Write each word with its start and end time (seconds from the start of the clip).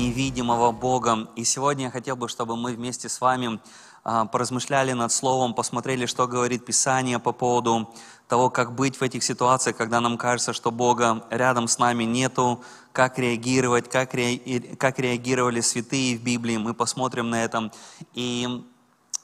невидимого 0.00 0.72
Бога. 0.72 1.28
И 1.36 1.44
сегодня 1.44 1.84
я 1.84 1.90
хотел 1.90 2.16
бы, 2.16 2.28
чтобы 2.28 2.56
мы 2.56 2.72
вместе 2.72 3.08
с 3.08 3.20
вами 3.20 3.60
а, 4.02 4.24
поразмышляли 4.24 4.92
над 4.92 5.12
Словом, 5.12 5.54
посмотрели, 5.54 6.06
что 6.06 6.26
говорит 6.26 6.64
Писание 6.64 7.18
по 7.18 7.32
поводу 7.32 7.92
того, 8.28 8.48
как 8.48 8.74
быть 8.74 9.00
в 9.00 9.02
этих 9.02 9.22
ситуациях, 9.22 9.76
когда 9.76 10.00
нам 10.00 10.16
кажется, 10.16 10.52
что 10.52 10.70
Бога 10.70 11.24
рядом 11.30 11.68
с 11.68 11.78
нами 11.78 12.04
нету, 12.04 12.62
как 12.92 13.18
реагировать, 13.18 13.90
как, 13.90 14.14
ре, 14.14 14.38
как 14.78 14.98
реагировали 14.98 15.60
святые 15.60 16.16
в 16.16 16.22
Библии. 16.22 16.56
Мы 16.56 16.72
посмотрим 16.72 17.28
на 17.28 17.44
этом. 17.44 17.72
И 18.14 18.64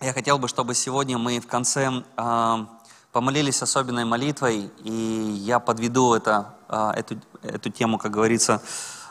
я 0.00 0.12
хотел 0.12 0.38
бы, 0.38 0.48
чтобы 0.48 0.74
сегодня 0.74 1.16
мы 1.16 1.40
в 1.40 1.46
конце 1.46 1.90
а, 2.16 2.68
помолились 3.12 3.62
особенной 3.62 4.04
молитвой, 4.04 4.70
и 4.84 4.92
я 5.40 5.58
подведу 5.58 6.12
это, 6.12 6.54
а, 6.68 6.92
эту, 6.92 7.18
эту 7.42 7.70
тему, 7.70 7.96
как 7.96 8.12
говорится, 8.12 8.60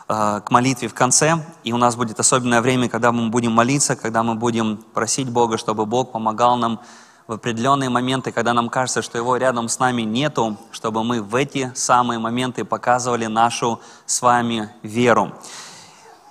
к 0.08 0.46
молитве 0.50 0.88
в 0.88 0.94
конце, 0.94 1.44
и 1.64 1.74
у 1.74 1.78
нас 1.78 1.96
будет 1.96 2.20
особенное 2.20 2.62
время, 2.62 2.90
когда 2.90 3.12
мы 3.12 3.30
будем 3.30 3.54
молиться, 3.54 3.96
когда 3.96 4.22
мы 4.22 4.36
будем 4.36 4.78
просить 4.94 5.30
Бога, 5.30 5.58
чтобы 5.58 5.86
Бог 5.88 6.12
помогал 6.12 6.58
нам 6.58 6.80
в 7.28 7.34
определенные 7.34 7.90
моменты, 7.90 8.32
когда 8.32 8.54
нам 8.54 8.70
кажется, 8.70 9.02
что 9.02 9.18
Его 9.18 9.36
рядом 9.38 9.68
с 9.68 9.80
нами 9.80 10.04
нету, 10.04 10.58
чтобы 10.72 11.04
мы 11.04 11.22
в 11.22 11.34
эти 11.34 11.72
самые 11.74 12.20
моменты 12.20 12.64
показывали 12.64 13.26
нашу 13.26 13.80
с 14.06 14.22
вами 14.22 14.70
веру. 14.84 15.34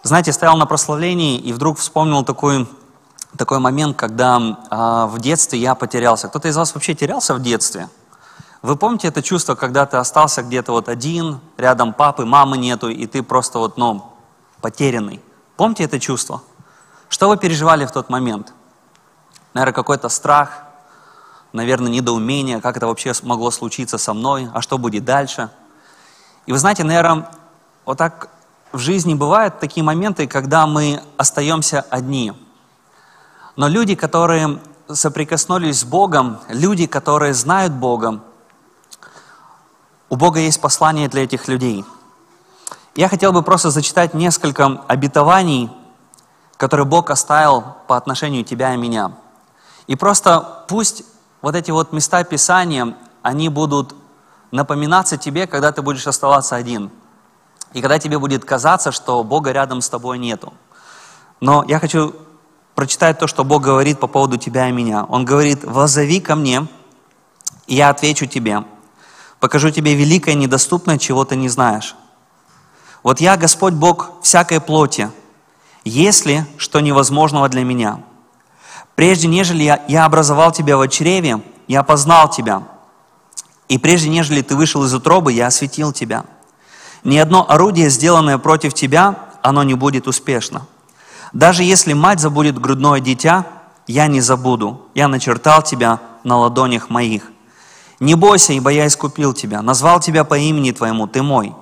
Знаете, 0.04 0.32
стоял 0.32 0.56
на 0.56 0.66
прославлении 0.66 1.38
и 1.38 1.52
вдруг 1.52 1.78
вспомнил 1.78 2.24
такой, 2.24 2.68
такой 3.36 3.58
момент, 3.58 3.96
когда 3.96 4.38
э, 4.38 5.06
в 5.10 5.18
детстве 5.18 5.58
я 5.58 5.74
потерялся. 5.74 6.28
Кто-то 6.28 6.46
из 6.46 6.56
вас 6.56 6.74
вообще 6.74 6.94
терялся 6.94 7.34
в 7.34 7.42
детстве? 7.42 7.88
Вы 8.64 8.76
помните 8.76 9.08
это 9.08 9.20
чувство, 9.20 9.56
когда 9.56 9.84
ты 9.84 9.98
остался 9.98 10.42
где-то 10.42 10.72
вот 10.72 10.88
один, 10.88 11.38
рядом 11.58 11.92
папы, 11.92 12.24
мамы 12.24 12.56
нету, 12.56 12.88
и 12.88 13.06
ты 13.06 13.22
просто 13.22 13.58
вот, 13.58 13.76
ну, 13.76 14.10
потерянный? 14.62 15.20
Помните 15.58 15.84
это 15.84 16.00
чувство? 16.00 16.42
Что 17.10 17.28
вы 17.28 17.36
переживали 17.36 17.84
в 17.84 17.92
тот 17.92 18.08
момент? 18.08 18.54
Наверное, 19.52 19.74
какой-то 19.74 20.08
страх, 20.08 20.62
наверное, 21.52 21.92
недоумение, 21.92 22.62
как 22.62 22.78
это 22.78 22.86
вообще 22.86 23.12
могло 23.22 23.50
случиться 23.50 23.98
со 23.98 24.14
мной, 24.14 24.48
а 24.54 24.62
что 24.62 24.78
будет 24.78 25.04
дальше. 25.04 25.50
И 26.46 26.52
вы 26.52 26.56
знаете, 26.56 26.84
наверное, 26.84 27.28
вот 27.84 27.98
так 27.98 28.30
в 28.72 28.78
жизни 28.78 29.12
бывают 29.12 29.60
такие 29.60 29.84
моменты, 29.84 30.26
когда 30.26 30.66
мы 30.66 31.02
остаемся 31.18 31.84
одни. 31.90 32.32
Но 33.56 33.68
люди, 33.68 33.94
которые 33.94 34.58
соприкоснулись 34.88 35.80
с 35.80 35.84
Богом, 35.84 36.38
люди, 36.48 36.86
которые 36.86 37.34
знают 37.34 37.74
Бога, 37.74 38.22
у 40.14 40.16
Бога 40.16 40.38
есть 40.38 40.60
послание 40.60 41.08
для 41.08 41.24
этих 41.24 41.48
людей. 41.48 41.84
Я 42.94 43.08
хотел 43.08 43.32
бы 43.32 43.42
просто 43.42 43.70
зачитать 43.70 44.14
несколько 44.14 44.80
обетований, 44.86 45.72
которые 46.56 46.86
Бог 46.86 47.10
оставил 47.10 47.64
по 47.88 47.96
отношению 47.96 48.44
тебя 48.44 48.74
и 48.74 48.76
меня. 48.76 49.10
И 49.88 49.96
просто 49.96 50.64
пусть 50.68 51.02
вот 51.42 51.56
эти 51.56 51.72
вот 51.72 51.92
места 51.92 52.22
Писания, 52.22 52.96
они 53.22 53.48
будут 53.48 53.96
напоминаться 54.52 55.16
тебе, 55.16 55.48
когда 55.48 55.72
ты 55.72 55.82
будешь 55.82 56.06
оставаться 56.06 56.54
один. 56.54 56.92
И 57.72 57.82
когда 57.82 57.98
тебе 57.98 58.20
будет 58.20 58.44
казаться, 58.44 58.92
что 58.92 59.24
Бога 59.24 59.50
рядом 59.50 59.80
с 59.80 59.88
тобой 59.88 60.18
нету. 60.18 60.52
Но 61.40 61.64
я 61.66 61.80
хочу 61.80 62.14
прочитать 62.76 63.18
то, 63.18 63.26
что 63.26 63.42
Бог 63.42 63.62
говорит 63.62 63.98
по 63.98 64.06
поводу 64.06 64.36
тебя 64.36 64.68
и 64.68 64.72
меня. 64.72 65.06
Он 65.06 65.24
говорит, 65.24 65.64
«Возови 65.64 66.20
ко 66.20 66.36
мне, 66.36 66.68
и 67.66 67.74
я 67.74 67.88
отвечу 67.88 68.26
тебе, 68.26 68.62
Покажу 69.44 69.68
тебе 69.68 69.94
великое 69.94 70.36
недоступное, 70.36 70.96
чего 70.96 71.26
ты 71.26 71.36
не 71.36 71.50
знаешь. 71.50 71.96
Вот 73.02 73.20
я, 73.20 73.36
Господь 73.36 73.74
Бог, 73.74 74.12
всякой 74.22 74.58
плоти, 74.58 75.10
есть 75.84 76.24
ли 76.24 76.46
что 76.56 76.80
невозможного 76.80 77.50
для 77.50 77.62
меня? 77.62 78.00
Прежде 78.94 79.28
нежели 79.28 79.64
я, 79.64 79.84
я 79.86 80.06
образовал 80.06 80.50
тебя 80.50 80.78
в 80.78 80.88
чреве, 80.88 81.42
я 81.68 81.82
познал 81.82 82.30
тебя. 82.30 82.62
И 83.68 83.76
прежде 83.76 84.08
нежели 84.08 84.40
ты 84.40 84.56
вышел 84.56 84.82
из 84.82 84.94
утробы, 84.94 85.34
я 85.34 85.48
осветил 85.48 85.92
тебя. 85.92 86.24
Ни 87.02 87.18
одно 87.18 87.44
орудие, 87.46 87.90
сделанное 87.90 88.38
против 88.38 88.72
тебя, 88.72 89.28
оно 89.42 89.62
не 89.62 89.74
будет 89.74 90.08
успешно. 90.08 90.66
Даже 91.34 91.64
если 91.64 91.92
мать 91.92 92.18
забудет 92.18 92.58
грудное 92.58 93.00
дитя, 93.00 93.44
я 93.86 94.06
не 94.06 94.22
забуду. 94.22 94.88
Я 94.94 95.06
начертал 95.06 95.60
тебя 95.60 96.00
на 96.22 96.38
ладонях 96.38 96.88
моих. 96.88 97.33
Не 98.00 98.14
бойся, 98.14 98.52
ибо 98.52 98.70
я 98.70 98.86
искупил 98.86 99.32
тебя, 99.32 99.62
назвал 99.62 100.00
тебя 100.00 100.24
по 100.24 100.36
имени 100.36 100.72
твоему, 100.72 101.06
ты 101.06 101.22
мой. 101.22 101.54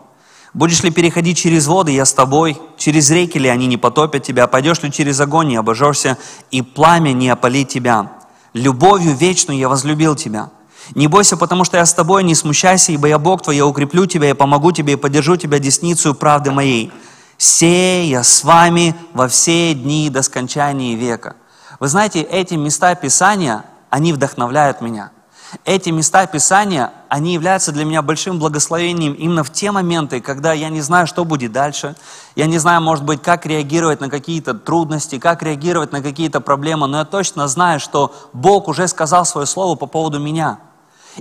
Будешь 0.55 0.83
ли 0.83 0.91
переходить 0.91 1.39
через 1.39 1.67
воды, 1.67 1.93
я 1.93 2.05
с 2.05 2.13
тобой, 2.13 2.59
через 2.77 3.11
реки 3.11 3.39
ли 3.39 3.49
они 3.49 3.67
не 3.67 3.79
потопят 3.79 4.23
тебя, 4.23 4.47
пойдешь 4.47 4.83
ли 4.83 4.93
через 4.93 5.19
огонь, 5.21 5.49
не 5.49 5.57
обожжешься, 5.57 6.19
и 6.51 6.61
пламя 6.61 7.13
не 7.13 7.31
опалит 7.31 7.69
тебя. 7.69 8.13
Любовью 8.53 9.15
вечную 9.15 9.59
я 9.59 9.69
возлюбил 9.69 10.15
тебя. 10.15 10.51
Не 10.95 11.07
бойся, 11.07 11.37
потому 11.39 11.65
что 11.65 11.79
я 11.79 11.87
с 11.87 11.95
тобой, 11.95 12.23
не 12.23 12.35
смущайся, 12.35 12.93
ибо 12.93 13.09
я 13.09 13.19
Бог 13.19 13.43
твой, 13.43 13.57
я 13.57 13.67
укреплю 13.67 14.05
тебя, 14.05 14.29
я 14.29 14.35
помогу 14.35 14.73
тебе 14.73 14.95
и 14.95 14.97
поддержу 14.97 15.37
тебя 15.37 15.59
десницу 15.59 16.15
правды 16.15 16.51
моей. 16.51 16.93
Сей 17.39 18.09
я 18.09 18.23
с 18.23 18.45
вами 18.45 18.95
во 19.15 19.29
все 19.29 19.73
дни 19.75 20.11
до 20.11 20.23
скончания 20.23 20.97
века. 20.97 21.37
Вы 21.81 21.89
знаете, 21.89 22.21
эти 22.21 22.55
места 22.55 22.95
Писания, 22.95 23.65
они 23.91 24.13
вдохновляют 24.13 24.81
меня– 24.81 25.13
эти 25.65 25.91
места 25.91 26.27
Писания, 26.27 26.93
они 27.09 27.35
являются 27.35 27.73
для 27.73 27.85
меня 27.85 28.03
большим 28.03 28.39
благословением 28.39 29.13
именно 29.13 29.45
в 29.45 29.53
те 29.53 29.71
моменты, 29.71 30.21
когда 30.21 30.53
я 30.53 30.71
не 30.71 30.81
знаю, 30.81 31.07
что 31.07 31.25
будет 31.25 31.53
дальше. 31.53 31.95
Я 32.37 32.47
не 32.47 32.59
знаю, 32.59 32.81
может 32.81 33.05
быть, 33.05 33.23
как 33.23 33.45
реагировать 33.45 34.01
на 34.01 34.09
какие-то 34.09 34.55
трудности, 34.55 35.19
как 35.19 35.43
реагировать 35.43 35.93
на 35.93 36.03
какие-то 36.03 36.41
проблемы, 36.41 36.87
но 36.87 36.99
я 36.99 37.05
точно 37.05 37.47
знаю, 37.49 37.81
что 37.81 38.15
Бог 38.33 38.69
уже 38.69 38.89
сказал 38.89 39.25
свое 39.25 39.47
слово 39.47 39.77
по 39.77 39.87
поводу 39.87 40.19
меня. 40.19 40.59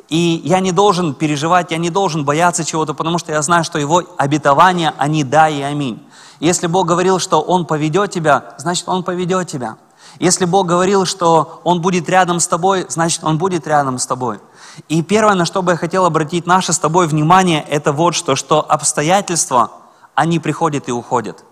И 0.08 0.42
я 0.46 0.62
не 0.62 0.72
должен 0.72 1.14
переживать, 1.14 1.72
я 1.72 1.78
не 1.78 1.90
должен 1.90 2.24
бояться 2.24 2.64
чего-то, 2.64 2.94
потому 2.94 3.18
что 3.18 3.34
я 3.34 3.42
знаю, 3.42 3.66
что 3.66 3.78
Его 3.78 4.04
обетования, 4.18 4.94
они 4.98 5.26
да 5.26 5.50
и 5.50 5.62
аминь. 5.62 6.02
Если 6.40 6.68
Бог 6.68 6.88
говорил, 6.88 7.20
что 7.20 7.42
Он 7.42 7.66
поведет 7.66 8.12
тебя, 8.12 8.56
значит, 8.58 8.88
Он 8.88 9.04
поведет 9.04 9.50
тебя. 9.50 9.76
Если 10.20 10.46
Бог 10.46 10.68
говорил, 10.68 11.06
что 11.06 11.62
Он 11.64 11.82
будет 11.82 12.10
рядом 12.10 12.40
с 12.40 12.48
тобой, 12.48 12.86
значит, 12.90 13.24
Он 13.24 13.38
будет 13.38 13.68
рядом 13.68 13.98
с 13.98 14.06
тобой. 14.06 14.40
И 14.88 15.02
первое, 15.02 15.36
на 15.36 15.46
что 15.46 15.62
бы 15.62 15.72
я 15.72 15.78
хотел 15.78 16.06
обратить 16.06 16.46
наше 16.46 16.74
с 16.74 16.80
тобой 16.80 17.08
внимание, 17.08 17.62
это 17.64 17.92
вот 17.92 18.16
что, 18.16 18.36
что 18.36 18.62
обстоятельства, 18.62 19.72
они 20.16 20.40
приходят 20.40 20.88
и 20.88 20.92
уходят. 20.92 21.44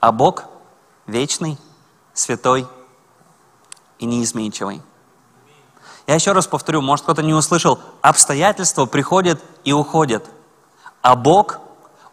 А 0.00 0.12
Бог 0.12 0.44
вечный, 1.06 1.58
святой 2.12 2.66
и 3.98 4.06
неизменчивый. 4.06 4.82
Я 6.06 6.14
еще 6.14 6.32
раз 6.32 6.46
повторю, 6.46 6.80
может 6.80 7.04
кто-то 7.04 7.22
не 7.22 7.34
услышал, 7.34 7.78
обстоятельства 8.00 8.86
приходят 8.86 9.40
и 9.64 9.72
уходят. 9.72 10.28
А 11.02 11.14
Бог, 11.16 11.60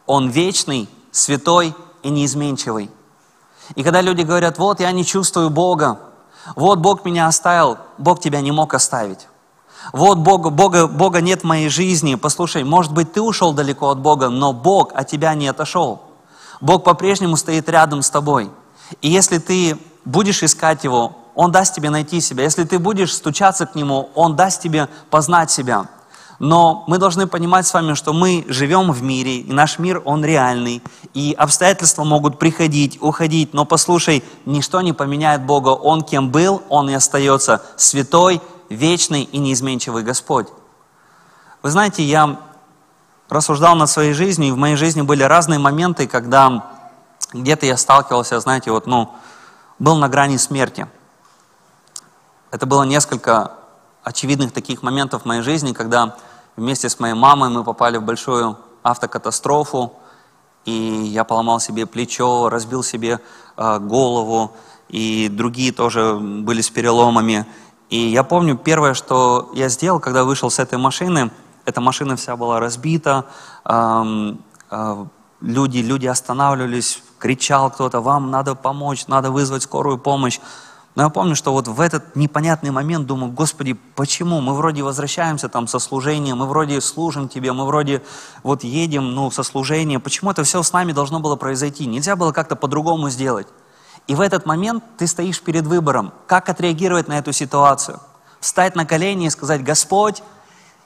Он 0.05 0.29
вечный, 0.29 0.89
святой 1.11 1.75
и 2.03 2.09
неизменчивый. 2.09 2.91
И 3.75 3.83
когда 3.83 4.01
люди 4.01 4.22
говорят, 4.22 4.57
вот 4.57 4.79
я 4.79 4.91
не 4.91 5.05
чувствую 5.05 5.50
Бога, 5.50 6.00
вот 6.55 6.79
Бог 6.79 7.05
меня 7.05 7.28
оставил, 7.28 7.78
Бог 7.97 8.19
тебя 8.19 8.41
не 8.41 8.51
мог 8.51 8.73
оставить. 8.73 9.28
Вот 9.94 10.17
Бога, 10.17 10.50
Бога, 10.50 10.88
Бога 10.88 11.22
нет 11.22 11.41
в 11.41 11.45
моей 11.45 11.69
жизни. 11.69 12.16
Послушай, 12.16 12.63
может 12.63 12.94
быть, 12.94 13.13
ты 13.13 13.22
ушел 13.22 13.53
далеко 13.53 13.89
от 13.89 14.00
Бога, 14.00 14.29
но 14.29 14.53
Бог 14.53 14.91
от 14.94 15.07
тебя 15.07 15.33
не 15.33 15.47
отошел. 15.47 16.01
Бог 16.59 16.83
по-прежнему 16.83 17.38
стоит 17.38 17.69
рядом 17.69 18.01
с 18.01 18.09
тобой. 18.09 18.50
И 19.01 19.09
если 19.09 19.38
ты 19.38 19.78
будешь 20.05 20.44
искать 20.44 20.84
Его, 20.84 21.16
Он 21.35 21.51
даст 21.51 21.75
тебе 21.75 21.89
найти 21.89 22.19
себя. 22.22 22.44
Если 22.44 22.63
ты 22.63 22.79
будешь 22.79 23.13
стучаться 23.13 23.66
к 23.66 23.75
Нему, 23.75 24.09
Он 24.16 24.35
даст 24.35 24.61
тебе 24.61 24.89
познать 25.09 25.51
себя. 25.51 25.85
Но 26.39 26.83
мы 26.87 26.99
должны 26.99 27.25
понимать 27.25 27.65
с 27.65 27.73
вами, 27.73 27.95
что 27.95 28.13
мы 28.13 28.45
живем 28.47 28.91
в 28.91 29.01
мире, 29.01 29.39
и 29.39 29.51
наш 29.51 29.79
мир, 29.79 30.01
он 30.05 30.23
реальный, 30.23 30.84
и 31.16 31.35
обстоятельства 31.37 32.03
могут 32.03 32.37
приходить, 32.37 32.99
уходить, 33.01 33.53
но 33.53 33.66
послушай, 33.66 34.23
ничто 34.45 34.81
не 34.81 34.93
поменяет 34.93 35.43
Бога. 35.43 35.69
Он 35.69 36.03
кем 36.03 36.29
был, 36.29 36.61
Он 36.69 36.89
и 36.89 36.93
остается 36.93 37.63
святой, 37.75 38.39
вечный 38.69 39.23
и 39.23 39.39
неизменчивый 39.39 40.03
Господь. 40.03 40.47
Вы 41.63 41.72
знаете, 41.72 42.03
я 42.03 42.40
рассуждал 43.29 43.75
над 43.75 43.90
своей 43.90 44.13
жизнью, 44.13 44.49
и 44.49 44.51
в 44.51 44.57
моей 44.57 44.75
жизни 44.75 45.01
были 45.01 45.23
разные 45.23 45.59
моменты, 45.59 46.07
когда 46.07 46.66
где-то 47.33 47.66
я 47.66 47.78
сталкивался, 47.78 48.40
знаете, 48.40 48.72
вот, 48.72 48.85
ну, 48.85 49.11
был 49.79 49.95
на 49.97 50.07
грани 50.07 50.37
смерти. 50.37 50.87
Это 52.51 52.66
было 52.66 52.83
несколько 52.83 53.56
очевидных 54.07 54.53
таких 54.53 54.83
моментов 54.83 55.23
в 55.23 55.25
моей 55.25 55.41
жизни, 55.41 55.73
когда 55.73 56.15
вместе 56.55 56.87
с 56.87 56.99
моей 56.99 57.13
мамой 57.13 57.49
мы 57.49 57.63
попали 57.65 57.97
в 57.97 58.03
большую 58.03 58.57
автокатастрофу, 58.81 59.93
и 60.63 60.71
я 60.71 61.25
поломал 61.25 61.59
себе 61.59 61.85
плечо, 61.85 62.47
разбил 62.49 62.83
себе 62.83 63.19
э, 63.57 63.79
голову, 63.79 64.51
и 64.87 65.27
другие 65.29 65.73
тоже 65.73 66.15
были 66.15 66.61
с 66.61 66.69
переломами. 66.69 67.45
И 67.89 67.97
я 67.97 68.23
помню, 68.23 68.55
первое, 68.57 68.93
что 68.93 69.51
я 69.53 69.67
сделал, 69.67 69.99
когда 69.99 70.23
вышел 70.23 70.49
с 70.49 70.59
этой 70.59 70.79
машины, 70.79 71.29
эта 71.65 71.81
машина 71.81 72.15
вся 72.15 72.37
была 72.37 72.61
разбита, 72.61 73.25
э, 73.65 74.35
э, 74.71 75.05
люди, 75.41 75.79
люди 75.79 76.07
останавливались, 76.07 77.03
кричал 77.19 77.71
кто-то, 77.71 77.99
вам 77.99 78.31
надо 78.31 78.55
помочь, 78.55 79.07
надо 79.07 79.31
вызвать 79.31 79.63
скорую 79.63 79.97
помощь. 79.97 80.39
Но 80.97 81.03
я 81.03 81.09
помню, 81.09 81.35
что 81.35 81.53
вот 81.53 81.67
в 81.67 81.79
этот 81.79 82.16
непонятный 82.16 82.72
момент 82.72 83.05
думаю, 83.05 83.32
Господи, 83.32 83.73
почему? 83.73 84.41
Мы 84.41 84.55
вроде 84.55 84.82
возвращаемся 84.82 85.47
там 85.47 85.67
со 85.67 85.78
служения, 85.78 86.34
мы 86.34 86.47
вроде 86.47 86.82
служим 86.82 87.29
Тебе, 87.29 87.53
мы 87.53 87.67
вроде 87.67 88.02
вот 88.41 88.64
едем, 88.64 89.14
ну, 89.14 89.29
со 89.29 89.44
служения. 89.44 89.99
Почему 89.99 90.32
это 90.32 90.44
все 90.44 90.64
с 90.64 90.73
нами 90.73 90.94
должно 90.94 91.20
было 91.20 91.35
произойти? 91.35 91.85
Нельзя 91.85 92.16
было 92.16 92.32
как-то 92.32 92.55
по-другому 92.55 93.11
сделать. 93.11 93.46
И 94.08 94.16
в 94.16 94.22
этот 94.22 94.47
момент 94.47 94.84
ты 94.97 95.05
стоишь 95.05 95.40
перед 95.40 95.67
выбором, 95.67 96.14
как 96.26 96.49
отреагировать 96.49 97.08
на 97.08 97.20
эту 97.20 97.32
ситуацию. 97.32 98.00
Встать 98.40 98.76
на 98.76 98.84
колени 98.84 99.28
и 99.28 99.29
сказать, 99.29 99.64
Господь, 99.64 100.23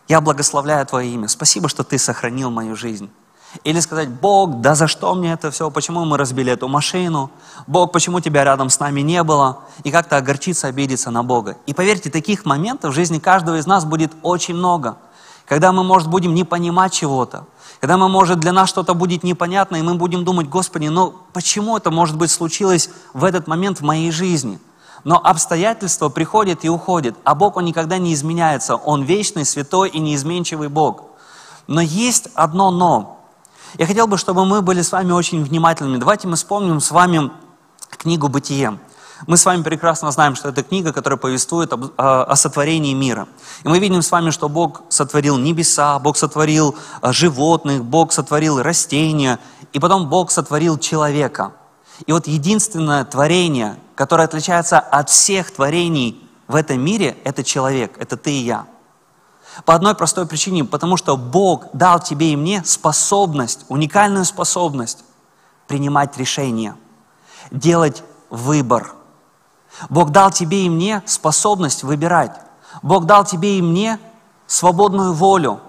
я 0.10 0.20
благословляю 0.20 0.86
Твое 0.86 1.10
имя. 1.10 1.30
Спасибо, 1.30 1.70
что 1.70 1.86
Ты 1.86 1.98
сохранил 1.98 2.52
мою 2.52 2.76
жизнь. 2.76 3.10
Или 3.64 3.80
сказать, 3.82 4.10
Бог, 4.10 4.62
да 4.62 4.76
за 4.76 4.88
что 4.88 5.14
мне 5.14 5.34
это 5.34 5.52
все? 5.52 5.70
Почему 5.70 6.06
мы 6.06 6.18
разбили 6.18 6.54
эту 6.54 6.68
машину? 6.68 7.30
Бог, 7.68 7.92
почему 7.92 8.22
тебя 8.22 8.44
рядом 8.44 8.70
с 8.70 8.80
нами 8.80 9.02
не 9.02 9.24
было? 9.24 9.60
И 9.84 9.92
как-то 9.92 10.18
огорчиться, 10.18 10.68
обидеться 10.68 11.12
на 11.12 11.24
Бога. 11.24 11.58
И 11.66 11.74
поверьте, 11.74 12.10
таких 12.10 12.46
моментов 12.46 12.92
в 12.92 12.96
жизни 12.96 13.20
каждого 13.20 13.58
из 13.58 13.68
нас 13.68 13.84
будет 13.84 14.14
очень 14.22 14.56
много. 14.56 14.98
Когда 15.46 15.74
мы, 15.74 15.84
может, 15.84 16.08
будем 16.08 16.34
не 16.34 16.46
понимать 16.46 16.94
чего-то. 16.94 17.46
Когда 17.82 17.98
мы, 17.98 18.08
может, 18.08 18.40
для 18.40 18.54
нас 18.54 18.70
что-то 18.70 18.94
будет 18.94 19.24
непонятно, 19.24 19.76
и 19.76 19.82
мы 19.82 19.96
будем 19.96 20.24
думать, 20.24 20.48
Господи, 20.48 20.88
ну 20.88 21.14
почему 21.34 21.76
это, 21.76 21.92
может 21.92 22.16
быть, 22.16 22.32
случилось 22.32 22.90
в 23.14 23.24
этот 23.26 23.48
момент 23.48 23.82
в 23.82 23.84
моей 23.84 24.12
жизни? 24.12 24.60
Но 25.04 25.20
обстоятельства 25.22 26.10
приходят 26.10 26.64
и 26.64 26.70
уходят, 26.70 27.16
а 27.24 27.36
Бог, 27.36 27.58
Он 27.58 27.66
никогда 27.66 27.98
не 27.98 28.14
изменяется. 28.14 28.76
Он 28.76 29.04
вечный, 29.04 29.46
святой 29.46 29.90
и 29.90 30.00
неизменчивый 30.00 30.70
Бог. 30.70 31.06
Но 31.68 31.82
есть 31.82 32.30
одно 32.36 32.72
«но». 32.72 33.21
Я 33.78 33.88
хотел 33.88 34.08
бы, 34.08 34.18
чтобы 34.18 34.46
мы 34.46 34.62
были 34.62 34.82
с 34.82 34.92
вами 34.92 35.12
очень 35.12 35.44
внимательными. 35.44 35.98
Давайте 35.98 36.28
мы 36.28 36.36
вспомним 36.36 36.82
с 36.82 36.92
вами 36.92 37.32
книгу 37.90 38.28
«Бытие». 38.28 38.78
Мы 39.28 39.38
с 39.38 39.46
вами 39.46 39.62
прекрасно 39.62 40.10
знаем, 40.12 40.36
что 40.36 40.50
это 40.50 40.64
книга, 40.64 40.92
которая 40.92 41.18
повествует 41.18 41.72
об, 41.74 41.92
о, 41.96 42.24
о 42.24 42.36
сотворении 42.36 42.94
мира. 42.94 43.28
И 43.64 43.68
мы 43.68 43.78
видим 43.78 44.02
с 44.02 44.12
вами, 44.12 44.32
что 44.32 44.50
Бог 44.50 44.82
сотворил 44.90 45.38
небеса, 45.38 46.00
Бог 46.00 46.18
сотворил 46.18 46.76
э, 47.02 47.14
животных, 47.14 47.86
Бог 47.86 48.12
сотворил 48.12 48.62
растения, 48.62 49.40
и 49.74 49.80
потом 49.80 50.10
Бог 50.10 50.32
сотворил 50.32 50.80
человека. 50.80 51.54
И 52.08 52.12
вот 52.12 52.26
единственное 52.26 53.06
творение, 53.06 53.76
которое 53.94 54.24
отличается 54.24 54.80
от 54.80 55.10
всех 55.10 55.52
творений 55.52 56.28
в 56.48 56.56
этом 56.56 56.82
мире, 56.82 57.16
это 57.24 57.44
человек, 57.44 57.96
это 58.00 58.18
ты 58.18 58.32
и 58.32 58.44
я. 58.44 58.66
По 59.66 59.76
одной 59.76 59.96
простой 59.96 60.26
причине, 60.26 60.64
потому 60.64 60.98
что 60.98 61.18
Бог 61.18 61.66
дал 61.74 62.00
тебе 62.00 62.32
и 62.32 62.36
мне 62.36 62.64
способность, 62.66 63.66
уникальную 63.68 64.26
способность 64.26 65.00
принимать 65.68 66.18
решения, 66.18 66.76
делать 67.52 68.04
выбор. 68.30 68.94
Бог 69.90 70.12
дал 70.12 70.32
тебе 70.32 70.66
и 70.66 70.70
мне 70.70 71.04
способность 71.06 71.84
выбирать. 71.84 72.40
Бог 72.82 73.06
дал 73.06 73.26
тебе 73.26 73.58
и 73.58 73.62
мне 73.62 74.00
свободную 74.48 75.14
волю. 75.14 75.60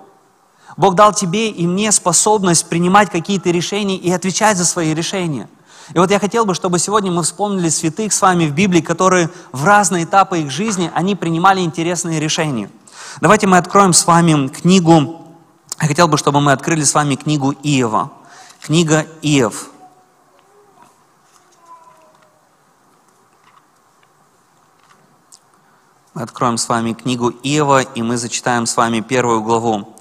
Бог 0.77 0.95
дал 0.95 1.13
тебе 1.13 1.51
и 1.51 1.67
мне 1.67 1.93
способность 1.93 2.69
принимать 2.69 3.11
какие-то 3.11 3.51
решения 3.51 3.97
и 3.97 4.11
отвечать 4.11 4.57
за 4.57 4.65
свои 4.65 4.95
решения. 4.95 5.49
И 5.93 5.99
вот 5.99 6.11
я 6.11 6.19
хотел 6.19 6.47
бы, 6.47 6.55
чтобы 6.55 6.79
сегодня 6.79 7.11
мы 7.11 7.25
вспомнили 7.25 7.69
святых 7.69 8.13
с 8.13 8.23
вами 8.23 8.47
в 8.47 8.55
Библии, 8.55 8.81
которые 8.81 9.29
в 9.51 9.65
разные 9.65 10.05
этапы 10.05 10.41
их 10.41 10.51
жизни, 10.51 10.91
они 10.95 11.17
принимали 11.17 11.61
интересные 11.61 12.21
решения– 12.21 12.71
Давайте 13.21 13.47
мы 13.47 13.59
откроем 13.59 13.93
с 13.93 14.07
вами 14.07 14.49
книгу, 14.49 15.23
я 15.81 15.89
хотел 15.89 16.07
бы, 16.07 16.17
чтобы 16.17 16.41
мы 16.41 16.53
открыли 16.53 16.85
с 16.85 16.95
вами 16.95 17.17
книгу 17.17 17.51
Иова. 17.51 18.13
Книга 18.61 19.05
Иов. 19.21 19.69
Мы 26.15 26.23
откроем 26.23 26.57
с 26.57 26.69
вами 26.69 26.93
книгу 26.93 27.31
Иова, 27.31 27.83
и 27.83 28.03
мы 28.03 28.17
зачитаем 28.17 28.67
с 28.67 28.77
вами 28.77 29.01
первую 29.01 29.43
главу. 29.43 29.97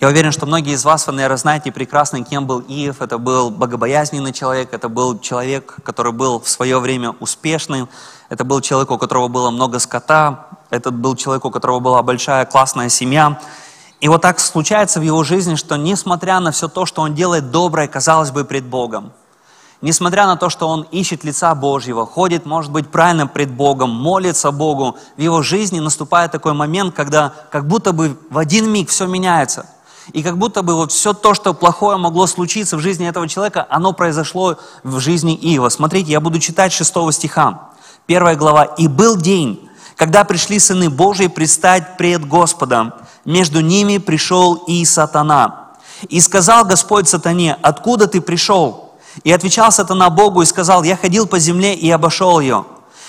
Я 0.00 0.08
уверен, 0.08 0.32
что 0.32 0.44
многие 0.44 0.74
из 0.74 0.84
вас, 0.84 1.06
вы, 1.06 1.14
наверное, 1.14 1.36
знаете 1.38 1.72
прекрасно, 1.72 2.22
кем 2.22 2.46
был 2.46 2.60
Иев. 2.60 3.00
Это 3.00 3.16
был 3.16 3.50
богобоязненный 3.50 4.32
человек, 4.32 4.74
это 4.74 4.88
был 4.88 5.18
человек, 5.18 5.76
который 5.82 6.12
был 6.12 6.40
в 6.40 6.48
свое 6.48 6.78
время 6.78 7.12
успешным, 7.20 7.88
это 8.28 8.44
был 8.44 8.60
человек, 8.60 8.90
у 8.90 8.98
которого 8.98 9.28
было 9.28 9.50
много 9.50 9.78
скота, 9.78 10.48
этот 10.70 10.94
был 10.94 11.16
человек, 11.16 11.44
у 11.44 11.50
которого 11.50 11.80
была 11.80 12.02
большая 12.02 12.46
классная 12.46 12.88
семья. 12.88 13.40
И 14.00 14.08
вот 14.08 14.22
так 14.22 14.40
случается 14.40 15.00
в 15.00 15.02
его 15.02 15.22
жизни, 15.24 15.56
что 15.56 15.76
несмотря 15.76 16.40
на 16.40 16.52
все 16.52 16.68
то, 16.68 16.86
что 16.86 17.02
он 17.02 17.14
делает 17.14 17.50
доброе, 17.50 17.86
казалось 17.88 18.30
бы, 18.30 18.44
пред 18.44 18.64
Богом, 18.64 19.12
несмотря 19.82 20.26
на 20.26 20.36
то, 20.36 20.48
что 20.48 20.68
он 20.68 20.86
ищет 20.90 21.24
лица 21.24 21.54
Божьего, 21.54 22.06
ходит, 22.06 22.46
может 22.46 22.72
быть, 22.72 22.88
правильно 22.88 23.26
пред 23.26 23.50
Богом, 23.50 23.90
молится 23.90 24.50
Богу, 24.50 24.96
в 25.16 25.20
его 25.20 25.42
жизни 25.42 25.80
наступает 25.80 26.32
такой 26.32 26.54
момент, 26.54 26.94
когда 26.94 27.34
как 27.50 27.66
будто 27.66 27.92
бы 27.92 28.18
в 28.30 28.38
один 28.38 28.70
миг 28.70 28.88
все 28.88 29.06
меняется– 29.06 29.66
и 30.12 30.22
как 30.22 30.38
будто 30.38 30.62
бы 30.62 30.74
вот 30.74 30.92
все 30.92 31.12
то, 31.12 31.34
что 31.34 31.54
плохое 31.54 31.96
могло 31.96 32.26
случиться 32.26 32.76
в 32.76 32.80
жизни 32.80 33.08
этого 33.08 33.28
человека, 33.28 33.66
оно 33.70 33.92
произошло 33.92 34.56
в 34.82 34.98
жизни 34.98 35.34
Иова. 35.34 35.68
Смотрите, 35.68 36.10
я 36.10 36.20
буду 36.20 36.38
читать 36.38 36.72
6 36.72 37.12
стиха. 37.12 37.70
Первая 38.06 38.34
глава. 38.34 38.64
«И 38.64 38.88
был 38.88 39.16
день, 39.16 39.69
когда 40.00 40.24
пришли 40.24 40.58
сыны 40.58 40.88
Божии 40.88 41.26
предстать 41.26 41.98
пред 41.98 42.26
Господом. 42.26 42.94
Между 43.26 43.60
ними 43.60 43.98
пришел 43.98 44.54
и 44.66 44.82
сатана. 44.86 45.72
И 46.08 46.22
сказал 46.22 46.64
Господь 46.64 47.06
сатане, 47.06 47.58
откуда 47.60 48.06
ты 48.06 48.22
пришел? 48.22 48.94
И 49.24 49.30
отвечал 49.30 49.70
сатана 49.70 50.08
Богу 50.08 50.40
и 50.40 50.46
сказал, 50.46 50.84
я 50.84 50.96
ходил 50.96 51.26
по 51.26 51.38
земле 51.38 51.74
и 51.74 51.90
обошел 51.90 52.40
ее. 52.40 52.64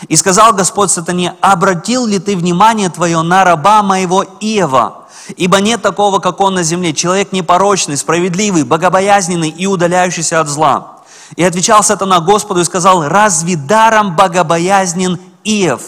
И 0.09 0.17
сказал 0.17 0.51
Господь 0.51 0.91
сатане, 0.91 1.33
обратил 1.39 2.05
ли 2.05 2.19
ты 2.19 2.35
внимание 2.35 2.89
твое 2.89 3.21
на 3.21 3.45
раба 3.45 3.83
моего 3.83 4.25
Иова? 4.41 5.05
Ибо 5.37 5.61
нет 5.61 5.81
такого, 5.81 6.19
как 6.19 6.41
он 6.41 6.55
на 6.55 6.63
земле, 6.63 6.93
человек 6.93 7.31
непорочный, 7.31 7.95
справедливый, 7.95 8.65
богобоязненный 8.65 9.47
и 9.49 9.65
удаляющийся 9.65 10.41
от 10.41 10.49
зла. 10.49 10.97
И 11.37 11.43
отвечал 11.45 11.83
сатана 11.83 12.19
Господу 12.19 12.59
и 12.59 12.65
сказал, 12.65 13.07
разве 13.07 13.55
даром 13.55 14.17
богобоязнен 14.17 15.21
Иов? 15.45 15.83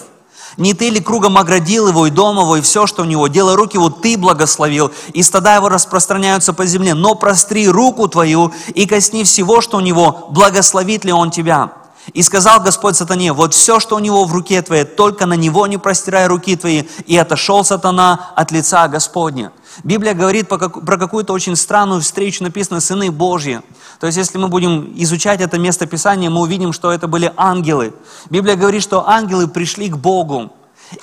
Не 0.57 0.73
ты 0.73 0.89
ли 0.89 0.99
кругом 0.99 1.37
оградил 1.37 1.87
его 1.87 2.07
и 2.07 2.11
дом 2.11 2.39
его, 2.39 2.57
и 2.57 2.61
все, 2.61 2.85
что 2.87 3.03
у 3.03 3.05
него, 3.05 3.27
делая 3.27 3.55
руки 3.55 3.77
его, 3.77 3.89
ты 3.89 4.17
благословил, 4.17 4.91
и 5.13 5.23
стада 5.23 5.55
его 5.55 5.69
распространяются 5.69 6.53
по 6.53 6.65
земле, 6.65 6.93
но 6.93 7.15
простри 7.15 7.67
руку 7.67 8.07
твою 8.07 8.53
и 8.73 8.85
косни 8.85 9.23
всего, 9.23 9.61
что 9.61 9.77
у 9.77 9.81
него, 9.81 10.27
благословит 10.31 11.05
ли 11.05 11.11
он 11.11 11.31
тебя? 11.31 11.71
И 12.11 12.21
сказал 12.21 12.59
Господь 12.59 12.97
сатане, 12.97 13.31
вот 13.31 13.53
все, 13.53 13.79
что 13.79 13.95
у 13.95 13.99
него 13.99 14.25
в 14.25 14.33
руке 14.33 14.61
твоей, 14.61 14.83
только 14.83 15.25
на 15.25 15.35
него 15.35 15.65
не 15.67 15.77
простирай 15.77 16.27
руки 16.27 16.55
твои. 16.57 16.83
И 17.05 17.17
отошел 17.17 17.63
сатана 17.63 18.31
от 18.35 18.51
лица 18.51 18.87
Господня. 18.89 19.53
Библия 19.83 20.13
говорит 20.13 20.49
про 20.49 20.57
какую-то 20.97 21.31
очень 21.31 21.55
странную 21.55 22.01
встречу, 22.01 22.43
написано 22.43 22.81
«сыны 22.81 23.09
Божьи». 23.09 23.61
То 24.03 24.07
есть, 24.07 24.17
если 24.17 24.37
мы 24.37 24.49
будем 24.49 24.91
изучать 24.97 25.39
это 25.39 25.57
место 25.57 25.85
Писания, 25.85 26.29
мы 26.29 26.41
увидим, 26.41 26.73
что 26.73 26.91
это 26.91 27.07
были 27.07 27.31
ангелы. 27.37 27.93
Библия 28.29 28.57
говорит, 28.57 28.83
что 28.83 29.07
ангелы 29.07 29.47
пришли 29.47 29.87
к 29.87 29.95
Богу. 29.95 30.51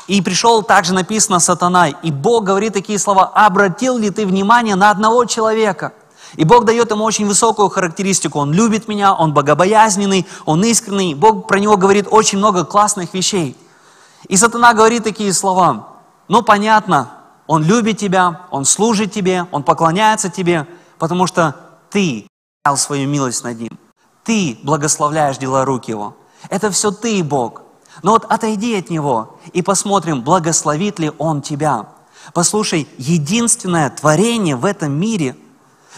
И 0.07 0.21
пришел 0.21 0.63
также 0.63 0.93
написано 0.93 1.41
сатана. 1.41 1.89
И 1.89 2.11
Бог 2.11 2.45
говорит 2.45 2.75
такие 2.75 2.99
слова, 2.99 3.25
обратил 3.25 3.97
ли 3.97 4.11
ты 4.11 4.27
внимание 4.27 4.75
на 4.75 4.91
одного 4.91 5.25
человека– 5.25 5.95
и 6.37 6.45
Бог 6.45 6.67
дает 6.67 6.91
ему 6.91 7.05
очень 7.05 7.27
высокую 7.27 7.71
характеристику. 7.71 8.39
Он 8.39 8.53
любит 8.53 8.87
меня, 8.87 9.15
он 9.15 9.33
богобоязненный, 9.33 10.29
он 10.45 10.63
искренний. 10.63 11.15
Бог 11.15 11.49
про 11.49 11.59
него 11.59 11.79
говорит 11.79 12.07
очень 12.09 12.37
много 12.37 12.67
классных 12.67 13.15
вещей. 13.15 13.57
И 14.29 14.37
сатана 14.37 14.75
говорит 14.75 15.05
такие 15.05 15.33
слова. 15.33 15.89
Ну, 16.29 16.43
понятно, 16.43 17.11
он 17.47 17.65
любит 17.65 17.97
тебя, 17.99 18.43
он 18.51 18.67
служит 18.67 19.11
тебе, 19.11 19.47
он 19.53 19.63
поклоняется 19.63 20.29
тебе, 20.29 20.69
потому 20.99 21.27
что 21.27 21.57
ты 21.91 22.30
дал 22.65 22.77
свою 22.77 23.09
милость 23.09 23.45
над 23.45 23.59
ним. 23.59 23.79
Ты 24.25 24.59
благословляешь 24.63 25.39
дела 25.39 25.65
рук 25.65 25.89
его. 25.89 26.17
Это 26.49 26.71
все 26.71 26.91
ты, 26.91 27.23
Бог. 27.25 27.63
Но 28.03 28.13
вот 28.13 28.25
отойди 28.25 28.77
от 28.77 28.91
него 28.91 29.39
и 29.53 29.63
посмотрим, 29.63 30.23
благословит 30.23 30.99
ли 30.99 31.13
он 31.19 31.43
тебя. 31.43 31.87
Послушай, 32.35 32.89
единственное 32.99 33.91
творение 33.91 34.57
в 34.57 34.65
этом 34.65 34.93
мире– 34.93 35.37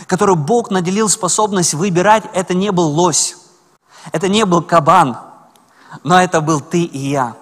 которую 0.06 0.36
Бог 0.36 0.70
наделил 0.70 1.08
способность 1.08 1.74
выбирать, 1.74 2.24
это 2.32 2.54
не 2.54 2.72
был 2.72 2.88
лось, 2.88 3.36
это 4.12 4.28
не 4.28 4.44
был 4.44 4.62
кабан, 4.62 5.18
но 6.02 6.20
это 6.20 6.40
был 6.40 6.60
ты 6.60 6.82
и 6.82 6.98
я. 6.98 7.36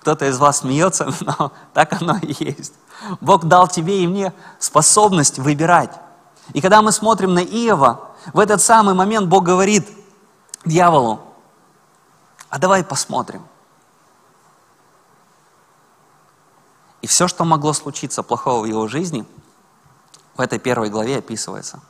Кто-то 0.00 0.26
из 0.26 0.38
вас 0.38 0.58
смеется, 0.58 1.12
но 1.20 1.52
так 1.74 2.00
оно 2.00 2.16
и 2.18 2.34
есть. 2.38 2.74
Бог 3.20 3.44
дал 3.44 3.68
тебе 3.68 4.02
и 4.02 4.06
мне 4.06 4.32
способность 4.58 5.38
выбирать. 5.38 5.90
И 6.52 6.60
когда 6.60 6.82
мы 6.82 6.92
смотрим 6.92 7.34
на 7.34 7.42
Иова, 7.42 8.10
в 8.32 8.38
этот 8.38 8.60
самый 8.60 8.94
момент 8.94 9.28
Бог 9.28 9.44
говорит 9.44 9.88
дьяволу, 10.64 11.20
а 12.48 12.58
давай 12.58 12.84
посмотрим. 12.84 13.46
И 17.02 17.06
все, 17.06 17.28
что 17.28 17.44
могло 17.44 17.72
случиться 17.72 18.22
плохого 18.22 18.62
в 18.62 18.64
его 18.66 18.86
жизни– 18.88 19.26
в 20.36 20.40
этой 20.40 20.58
первой 20.58 20.90
главе 20.90 21.18
описывается. 21.18 21.80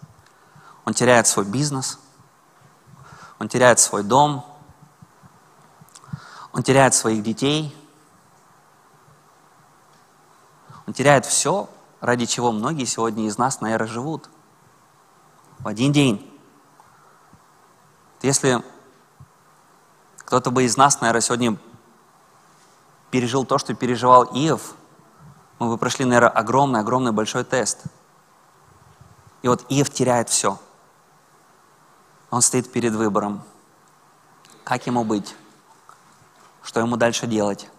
Он 0.84 0.94
теряет 0.94 1.26
свой 1.26 1.44
бизнес, 1.44 1.98
он 3.38 3.48
теряет 3.48 3.80
свой 3.80 4.02
дом, 4.04 4.46
он 6.52 6.62
теряет 6.62 6.94
своих 6.94 7.22
детей, 7.22 7.76
он 10.86 10.92
теряет 10.92 11.26
все, 11.26 11.68
ради 12.00 12.26
чего 12.26 12.52
многие 12.52 12.84
сегодня 12.84 13.26
из 13.26 13.36
нас, 13.36 13.60
наверное, 13.60 13.88
живут. 13.88 14.30
В 15.58 15.68
один 15.68 15.92
день. 15.92 16.32
Если 18.22 18.62
кто-то 20.18 20.50
бы 20.50 20.64
из 20.64 20.76
нас, 20.76 21.00
наверное, 21.00 21.20
сегодня 21.20 21.56
пережил 23.10 23.44
то, 23.44 23.58
что 23.58 23.74
переживал 23.74 24.24
Иов, 24.24 24.74
мы 25.58 25.68
бы 25.68 25.78
прошли, 25.78 26.04
наверное, 26.04 26.30
огромный, 26.30 26.80
огромный 26.80 27.12
большой 27.12 27.44
тест. 27.44 27.84
И 29.42 29.48
вот 29.48 29.64
Иов 29.68 29.90
теряет 29.90 30.28
все. 30.28 30.58
Он 32.30 32.42
стоит 32.42 32.70
перед 32.72 32.92
выбором. 32.92 33.42
Как 34.64 34.86
ему 34.86 35.04
быть? 35.04 35.34
Что 36.62 36.80
ему 36.80 36.96
дальше 36.96 37.26
делать? 37.26 37.70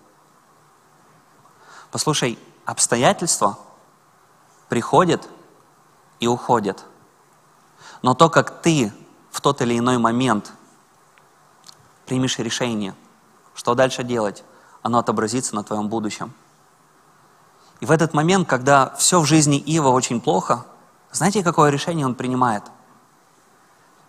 Послушай, 1.91 2.39
обстоятельства 2.65 3.59
приходят 4.69 5.27
и 6.19 6.27
уходят. 6.27 6.85
Но 8.01 8.13
то, 8.13 8.29
как 8.29 8.61
ты 8.61 8.93
в 9.31 9.41
тот 9.41 9.61
или 9.61 9.77
иной 9.77 9.97
момент 9.97 10.53
примешь 12.05 12.37
решение, 12.39 12.95
что 13.55 13.75
дальше 13.75 14.03
делать, 14.03 14.43
оно 14.81 14.99
отобразится 14.99 15.55
на 15.55 15.63
твоем 15.63 15.89
будущем. 15.89 16.33
И 17.79 17.85
в 17.85 17.91
этот 17.91 18.13
момент, 18.13 18.47
когда 18.47 18.95
все 18.97 19.19
в 19.19 19.25
жизни 19.25 19.57
Ива 19.57 19.89
очень 19.89 20.21
плохо, 20.21 20.65
знаете, 21.11 21.43
какое 21.43 21.69
решение 21.69 22.05
он 22.05 22.15
принимает? 22.15 22.63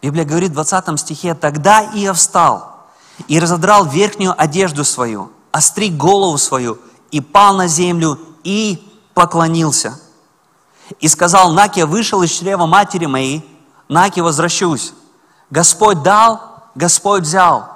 Библия 0.01 0.25
говорит 0.25 0.51
в 0.51 0.55
20 0.55 0.99
стихе, 1.01 1.35
«Тогда 1.35 1.83
Иов 1.83 2.17
встал 2.17 2.87
и 3.27 3.41
разодрал 3.41 3.85
верхнюю 3.85 4.41
одежду 4.41 4.85
свою, 4.85 5.33
остриг 5.51 5.95
голову 5.95 6.39
свою 6.39 6.79
и 7.11 7.21
пал 7.21 7.57
на 7.57 7.67
землю 7.67 8.19
и 8.45 8.89
поклонился. 9.15 10.01
И 11.01 11.09
сказал, 11.09 11.53
Наки, 11.53 11.83
вышел 11.83 12.23
из 12.23 12.31
чрева 12.31 12.67
матери 12.67 13.07
моей, 13.07 13.45
Наки, 13.89 14.21
возвращусь. 14.21 14.93
Господь 15.51 16.03
дал, 16.03 16.41
Господь 16.75 17.23
взял. 17.23 17.69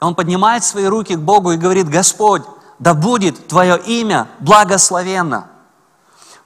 Он 0.00 0.14
поднимает 0.14 0.64
свои 0.64 0.86
руки 0.86 1.14
к 1.14 1.20
Богу 1.20 1.52
и 1.52 1.56
говорит, 1.56 1.88
Господь, 1.88 2.42
да 2.78 2.94
будет 2.94 3.48
Твое 3.48 3.78
имя 3.78 4.28
благословенно. 4.38 5.48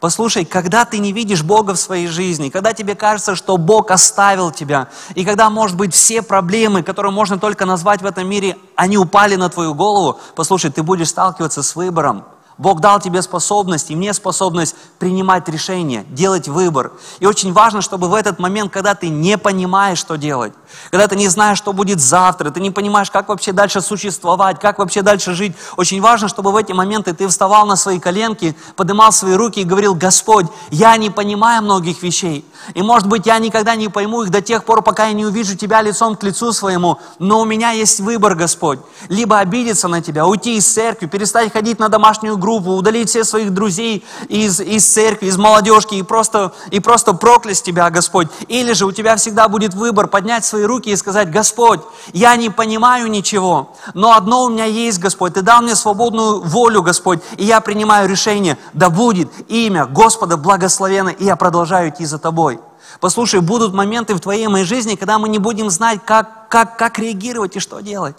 Послушай, 0.01 0.45
когда 0.45 0.85
ты 0.85 0.99
не 0.99 1.13
видишь 1.13 1.43
Бога 1.43 1.73
в 1.73 1.79
своей 1.79 2.09
жизни, 2.09 2.51
когда 2.51 2.75
тебе 2.75 2.95
кажется, 2.95 3.37
что 3.37 3.57
Бог 3.57 3.91
оставил 3.91 4.51
тебя, 4.51 4.89
и 5.15 5.25
когда, 5.25 5.49
может 5.49 5.77
быть, 5.79 5.95
все 5.95 6.21
проблемы, 6.21 6.83
которые 6.83 7.13
можно 7.13 7.39
только 7.39 7.65
назвать 7.65 8.03
в 8.03 8.07
этом 8.07 8.29
мире, 8.29 8.59
они 8.77 8.99
упали 8.99 9.37
на 9.37 9.49
твою 9.49 9.73
голову, 9.73 10.21
послушай, 10.35 10.71
ты 10.71 10.83
будешь 10.83 11.09
сталкиваться 11.09 11.63
с 11.63 11.75
выбором. 11.75 12.25
Бог 12.57 12.81
дал 12.81 13.01
тебе 13.01 13.21
способность, 13.23 13.91
и 13.91 13.97
мне 13.97 14.13
способность 14.13 14.77
принимать 14.99 15.49
решения, 15.49 16.05
делать 16.11 16.47
выбор. 16.47 16.93
И 17.19 17.27
очень 17.27 17.53
важно, 17.53 17.81
чтобы 17.81 18.09
в 18.09 18.15
этот 18.15 18.39
момент, 18.39 18.73
когда 18.73 18.95
ты 18.95 19.09
не 19.09 19.37
понимаешь, 19.39 19.99
что 19.99 20.17
делать, 20.17 20.53
когда 20.91 21.09
ты 21.09 21.17
не 21.17 21.29
знаешь, 21.29 21.59
что 21.59 21.73
будет 21.73 22.01
завтра, 22.01 22.51
ты 22.51 22.61
не 22.61 22.71
понимаешь, 22.71 23.11
как 23.11 23.29
вообще 23.29 23.53
дальше 23.53 23.81
существовать, 23.81 24.61
как 24.61 24.79
вообще 24.79 25.03
дальше 25.03 25.35
жить, 25.35 25.57
очень 25.77 26.01
важно, 26.01 26.29
чтобы 26.29 26.53
в 26.53 26.57
эти 26.57 26.73
моменты 26.73 27.13
ты 27.13 27.27
вставал 27.27 27.67
на 27.67 27.75
свои 27.75 27.99
коленки, 27.99 28.57
поднимал 28.77 29.11
свои 29.11 29.35
руки 29.35 29.61
и 29.61 29.65
говорил, 29.65 29.95
Господь, 29.95 30.47
я 30.71 30.97
не 30.97 31.11
понимаю 31.11 31.63
многих 31.63 32.03
вещей, 32.03 32.45
и 32.73 32.83
может 32.83 33.09
быть 33.09 33.27
я 33.27 33.39
никогда 33.39 33.75
не 33.75 33.89
пойму 33.89 34.23
их 34.23 34.31
до 34.31 34.41
тех 34.41 34.65
пор, 34.65 34.83
пока 34.83 35.07
я 35.07 35.13
не 35.13 35.27
увижу 35.27 35.57
Тебя 35.57 35.83
лицом 35.83 36.17
к 36.17 36.23
лицу 36.23 36.53
своему, 36.53 36.99
но 37.19 37.41
у 37.41 37.45
меня 37.45 37.71
есть 37.71 38.01
выбор, 38.01 38.35
Господь, 38.35 38.81
либо 39.09 39.39
обидеться 39.39 39.89
на 39.89 40.01
Тебя, 40.01 40.27
уйти 40.27 40.57
из 40.57 40.67
церкви, 40.67 41.07
перестать 41.07 41.53
ходить 41.53 41.79
на 41.79 41.89
домашнюю 41.89 42.37
группу, 42.37 42.73
удалить 42.73 43.09
всех 43.09 43.25
своих 43.25 43.53
друзей 43.53 44.05
из, 44.29 44.61
из 44.61 44.87
церкви, 44.87 45.27
из 45.27 45.37
молодежки 45.37 45.95
и 45.95 46.03
просто, 46.03 46.53
и 46.71 46.81
просто 46.81 47.13
проклясть 47.13 47.65
тебя, 47.65 47.91
Господь. 47.91 48.29
Или 48.49 48.73
же 48.73 48.87
у 48.87 48.93
тебя 48.93 49.17
всегда 49.17 49.49
будет 49.49 49.75
выбор 49.75 50.09
поднять 50.09 50.45
свои 50.45 50.65
руки 50.65 50.91
и 50.91 50.97
сказать, 50.97 51.31
Господь, 51.31 51.81
я 52.13 52.37
не 52.37 52.51
понимаю 52.51 53.09
ничего, 53.09 53.75
но 53.95 54.13
одно 54.15 54.45
у 54.45 54.49
меня 54.49 54.65
есть, 54.65 54.99
Господь, 54.99 55.35
Ты 55.35 55.43
дал 55.43 55.63
мне 55.63 55.75
свободную 55.75 56.41
волю, 56.41 56.83
Господь, 56.83 57.21
и 57.37 57.45
я 57.45 57.61
принимаю 57.61 58.09
решение, 58.09 58.59
да 58.73 58.91
будет 58.91 59.31
имя 59.49 59.87
Господа 59.87 60.37
благословено, 60.37 61.11
и 61.11 61.25
я 61.25 61.37
продолжаю 61.37 61.91
идти 61.91 62.05
за 62.05 62.19
Тобой. 62.19 62.54
Послушай, 63.01 63.41
будут 63.41 63.75
моменты 63.75 64.15
в 64.15 64.21
твоей 64.21 64.47
моей 64.49 64.65
жизни, 64.65 64.95
когда 64.95 65.19
мы 65.19 65.29
не 65.29 65.39
будем 65.39 65.71
знать, 65.71 66.01
как, 66.05 66.49
как, 66.49 66.79
как 66.79 66.99
реагировать 66.99 67.57
и 67.57 67.61
что 67.61 67.81
делать. 67.81 68.17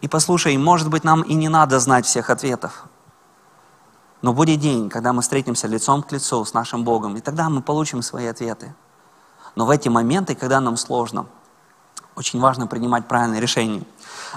И 0.00 0.08
послушай, 0.08 0.56
может 0.56 0.88
быть, 0.88 1.04
нам 1.04 1.22
и 1.22 1.34
не 1.34 1.48
надо 1.48 1.78
знать 1.80 2.06
всех 2.06 2.30
ответов. 2.30 2.84
Но 4.22 4.32
будет 4.32 4.60
день, 4.60 4.88
когда 4.88 5.12
мы 5.12 5.22
встретимся 5.22 5.68
лицом 5.68 6.02
к 6.02 6.12
лицу 6.12 6.44
с 6.44 6.52
нашим 6.54 6.84
Богом, 6.84 7.16
и 7.16 7.20
тогда 7.20 7.48
мы 7.48 7.62
получим 7.62 8.02
свои 8.02 8.26
ответы. 8.26 8.74
Но 9.54 9.66
в 9.66 9.70
эти 9.70 9.88
моменты, 9.88 10.34
когда 10.34 10.60
нам 10.60 10.76
сложно, 10.76 11.26
очень 12.16 12.40
важно 12.40 12.66
принимать 12.66 13.06
правильные 13.06 13.40
решения. 13.40 13.82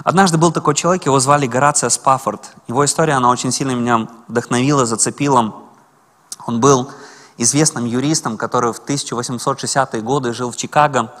Однажды 0.04 0.38
был 0.38 0.52
такой 0.52 0.74
человек, 0.74 1.04
его 1.06 1.18
звали 1.18 1.46
Горация 1.46 1.90
Спаффорд. 1.90 2.54
Его 2.68 2.84
история, 2.84 3.14
она 3.14 3.28
очень 3.28 3.50
сильно 3.50 3.72
меня 3.72 4.08
вдохновила, 4.28 4.86
зацепила. 4.86 5.54
Он 6.46 6.60
был 6.60 6.90
известным 7.38 7.84
юристом, 7.84 8.36
который 8.36 8.72
в 8.72 8.80
1860-е 8.80 10.02
годы 10.02 10.32
жил 10.32 10.50
в 10.50 10.56
Чикаго. 10.56 11.12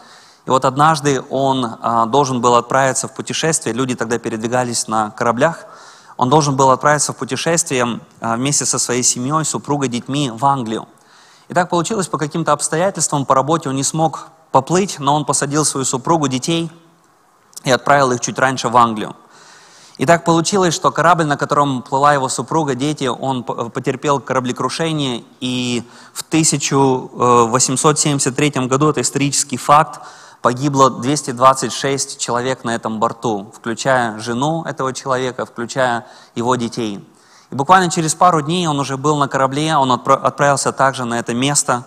И 0.46 0.50
вот 0.50 0.64
однажды 0.64 1.22
он 1.30 1.76
а, 1.80 2.06
должен 2.06 2.40
был 2.40 2.56
отправиться 2.56 3.08
в 3.08 3.14
путешествие, 3.14 3.74
люди 3.74 3.94
тогда 3.94 4.18
передвигались 4.18 4.88
на 4.88 5.10
кораблях, 5.10 5.66
он 6.16 6.28
должен 6.28 6.56
был 6.56 6.70
отправиться 6.70 7.12
в 7.12 7.16
путешествие 7.16 8.00
а, 8.20 8.36
вместе 8.36 8.66
со 8.66 8.78
своей 8.78 9.02
семьей, 9.02 9.44
супругой, 9.44 9.88
детьми 9.88 10.30
в 10.30 10.44
Англию. 10.44 10.88
И 11.48 11.54
так 11.54 11.70
получилось, 11.70 12.08
по 12.08 12.18
каким-то 12.18 12.52
обстоятельствам, 12.52 13.24
по 13.24 13.34
работе 13.34 13.68
он 13.68 13.76
не 13.76 13.84
смог 13.84 14.28
поплыть, 14.50 14.98
но 14.98 15.14
он 15.14 15.24
посадил 15.24 15.64
свою 15.64 15.84
супругу, 15.84 16.28
детей 16.28 16.70
и 17.64 17.70
отправил 17.70 18.12
их 18.12 18.20
чуть 18.20 18.38
раньше 18.38 18.68
в 18.68 18.76
Англию. 18.76 19.14
И 19.98 20.06
так 20.06 20.24
получилось, 20.24 20.72
что 20.74 20.90
корабль, 20.90 21.26
на 21.26 21.36
котором 21.36 21.82
плыла 21.82 22.14
его 22.14 22.28
супруга, 22.28 22.74
дети, 22.74 23.04
он 23.04 23.44
потерпел 23.44 24.18
кораблекрушение, 24.20 25.22
и 25.40 25.82
в 26.14 26.22
1873 26.22 28.50
году, 28.66 28.88
это 28.88 29.02
исторический 29.02 29.58
факт, 29.58 30.00
погибло 30.40 30.90
226 30.90 32.18
человек 32.18 32.64
на 32.64 32.74
этом 32.74 32.98
борту, 32.98 33.52
включая 33.54 34.18
жену 34.18 34.64
этого 34.64 34.92
человека, 34.92 35.46
включая 35.46 36.04
его 36.34 36.56
детей. 36.56 36.98
И 37.50 37.54
буквально 37.54 37.90
через 37.90 38.14
пару 38.14 38.40
дней 38.40 38.66
он 38.66 38.80
уже 38.80 38.96
был 38.96 39.18
на 39.18 39.28
корабле, 39.28 39.76
он 39.76 39.92
отправился 39.92 40.72
также 40.72 41.04
на 41.04 41.18
это 41.18 41.34
место, 41.34 41.84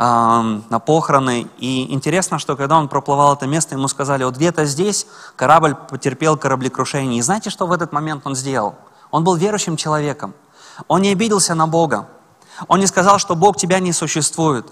на 0.00 0.78
похороны. 0.78 1.46
И 1.58 1.92
интересно, 1.92 2.38
что 2.38 2.56
когда 2.56 2.78
он 2.78 2.88
проплывал 2.88 3.34
это 3.34 3.46
место, 3.46 3.74
ему 3.74 3.86
сказали, 3.86 4.24
вот 4.24 4.36
где-то 4.36 4.64
здесь 4.64 5.06
корабль 5.36 5.74
потерпел 5.74 6.38
кораблекрушение. 6.38 7.18
И 7.18 7.22
знаете, 7.22 7.50
что 7.50 7.66
в 7.66 7.72
этот 7.72 7.92
момент 7.92 8.22
он 8.24 8.34
сделал? 8.34 8.76
Он 9.10 9.24
был 9.24 9.34
верующим 9.34 9.76
человеком. 9.76 10.32
Он 10.88 11.02
не 11.02 11.10
обиделся 11.10 11.54
на 11.54 11.66
Бога. 11.66 12.08
Он 12.66 12.80
не 12.80 12.86
сказал, 12.86 13.18
что 13.18 13.34
Бог 13.34 13.58
тебя 13.58 13.78
не 13.78 13.92
существует. 13.92 14.66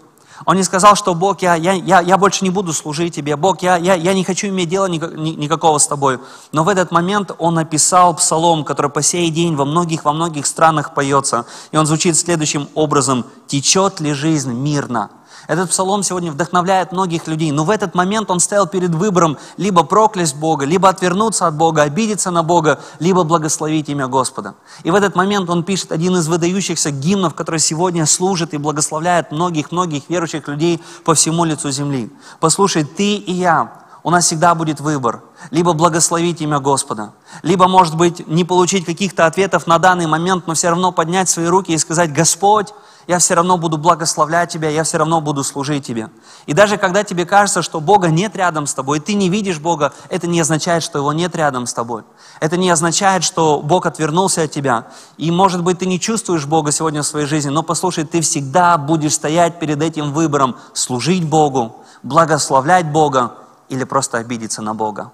Он 0.45 0.57
не 0.57 0.63
сказал, 0.63 0.95
что 0.95 1.15
Бог, 1.15 1.43
я, 1.43 1.55
я, 1.55 1.73
я, 1.73 2.01
я 2.01 2.17
больше 2.17 2.45
не 2.45 2.51
буду 2.51 2.73
служить 2.73 3.15
тебе, 3.15 3.37
Бог, 3.37 3.63
я, 3.63 3.77
я, 3.77 3.95
я 3.95 4.15
не 4.15 4.25
хочу 4.25 4.49
иметь 4.49 4.69
дела 4.69 4.87
никакого 4.87 5.79
с 5.79 5.87
тобой. 5.87 6.19
Но 6.53 6.65
в 6.65 6.69
этот 6.69 6.91
момент 6.91 7.33
он 7.39 7.55
написал 7.55 8.15
псалом, 8.15 8.65
который 8.65 8.91
по 8.91 9.03
сей 9.03 9.31
день 9.31 9.57
во 9.57 9.65
многих, 9.65 10.05
во 10.05 10.13
многих 10.13 10.47
странах 10.47 10.95
поется. 10.95 11.47
И 11.73 11.77
он 11.77 11.87
звучит 11.87 12.17
следующим 12.17 12.69
образом. 12.75 13.25
«Течет 13.47 14.01
ли 14.01 14.13
жизнь 14.13 14.53
мирно?» 14.53 15.11
Этот 15.49 15.71
псалом 15.71 16.03
сегодня 16.03 16.31
вдохновляет 16.31 16.93
многих 16.93 17.27
людей, 17.27 17.51
но 17.53 17.65
в 17.65 17.71
этот 17.71 17.95
момент 17.95 18.31
он 18.31 18.39
стоял 18.39 18.67
перед 18.67 18.91
выбором 18.95 19.39
либо 19.57 19.83
проклясть 19.83 20.37
Бога, 20.37 20.67
либо 20.67 20.91
отвернуться 20.91 21.47
от 21.47 21.55
Бога, 21.55 21.83
обидеться 21.83 22.31
на 22.31 22.43
Бога, 22.43 22.81
либо 22.99 23.25
благословить 23.25 23.89
имя 23.89 24.09
Господа. 24.09 24.57
И 24.83 24.91
в 24.91 24.95
этот 24.95 25.17
момент 25.17 25.49
он 25.49 25.65
пишет 25.65 25.91
один 25.91 26.15
из 26.17 26.29
выдающихся 26.29 26.91
гимнов, 26.91 27.35
который 27.35 27.61
сегодня 27.61 28.05
служит 28.05 28.53
и 28.53 28.59
благословляет 28.59 29.33
многих-многих 29.33 30.11
верующих 30.11 30.47
людей 30.49 30.83
по 31.05 31.15
всему 31.15 31.47
лицу 31.47 31.71
земли. 31.71 32.13
Послушай, 32.41 32.85
ты 32.85 33.15
и 33.15 33.33
я, 33.33 33.73
у 34.03 34.11
нас 34.11 34.27
всегда 34.27 34.55
будет 34.55 34.81
выбор. 34.81 35.23
Либо 35.51 35.73
благословить 35.73 36.43
имя 36.43 36.61
Господа, 36.61 37.13
либо, 37.43 37.69
может 37.69 37.97
быть, 37.97 38.29
не 38.29 38.45
получить 38.45 38.85
каких-то 38.85 39.25
ответов 39.25 39.67
на 39.67 39.79
данный 39.79 40.07
момент, 40.07 40.47
но 40.47 40.53
все 40.53 40.69
равно 40.69 40.93
поднять 40.93 41.31
свои 41.31 41.47
руки 41.47 41.73
и 41.73 41.79
сказать, 41.79 42.13
Господь, 42.13 42.75
я 43.09 43.19
все 43.19 43.35
равно 43.35 43.57
буду 43.57 43.79
благословлять 43.79 44.53
Тебя, 44.53 44.69
я 44.69 44.85
все 44.85 44.99
равно 44.99 45.23
буду 45.23 45.43
служить 45.43 45.87
Тебе. 45.87 46.11
И 46.45 46.53
даже 46.53 46.77
когда 46.77 47.03
тебе 47.03 47.25
кажется, 47.25 47.63
что 47.63 47.81
Бога 47.81 48.09
нет 48.09 48.37
рядом 48.37 48.67
с 48.67 48.75
тобой, 48.75 48.99
и 48.99 49.01
ты 49.01 49.15
не 49.15 49.31
видишь 49.31 49.59
Бога, 49.59 49.95
это 50.11 50.27
не 50.27 50.39
означает, 50.39 50.83
что 50.83 50.99
Его 50.99 51.15
нет 51.15 51.35
рядом 51.35 51.67
с 51.67 51.73
тобой. 51.73 52.03
Это 52.39 52.59
не 52.59 52.69
означает, 52.69 53.25
что 53.25 53.63
Бог 53.63 53.87
отвернулся 53.87 54.43
от 54.43 54.51
тебя. 54.51 54.89
И, 55.17 55.31
может 55.31 55.65
быть, 55.65 55.79
ты 55.79 55.87
не 55.87 55.99
чувствуешь 55.99 56.45
Бога 56.45 56.71
сегодня 56.71 57.01
в 57.01 57.07
своей 57.07 57.27
жизни, 57.27 57.49
но 57.49 57.63
послушай, 57.63 58.05
ты 58.05 58.21
всегда 58.21 58.77
будешь 58.77 59.15
стоять 59.15 59.59
перед 59.59 59.81
этим 59.81 60.13
выбором, 60.13 60.57
служить 60.75 61.25
Богу, 61.25 61.77
благословлять 62.03 62.93
Бога 62.93 63.33
или 63.71 63.85
просто 63.85 64.19
обидеться 64.19 64.61
на 64.61 64.75
Бога. 64.75 65.13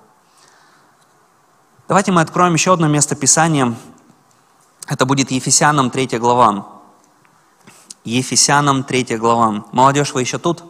Давайте 1.87 2.11
мы 2.11 2.23
откроем 2.23 2.55
еще 2.55 2.73
одно 2.73 2.89
место 2.89 3.15
Писания. 3.15 3.73
Это 4.89 5.07
будет 5.07 5.31
Ефесянам 5.31 5.91
3 5.91 6.19
глава. 6.19 6.74
Ефесянам 8.04 8.84
3 8.84 9.16
глава. 9.16 9.64
Молодежь, 9.73 10.12
вы 10.12 10.20
еще 10.20 10.38
тут? 10.38 10.62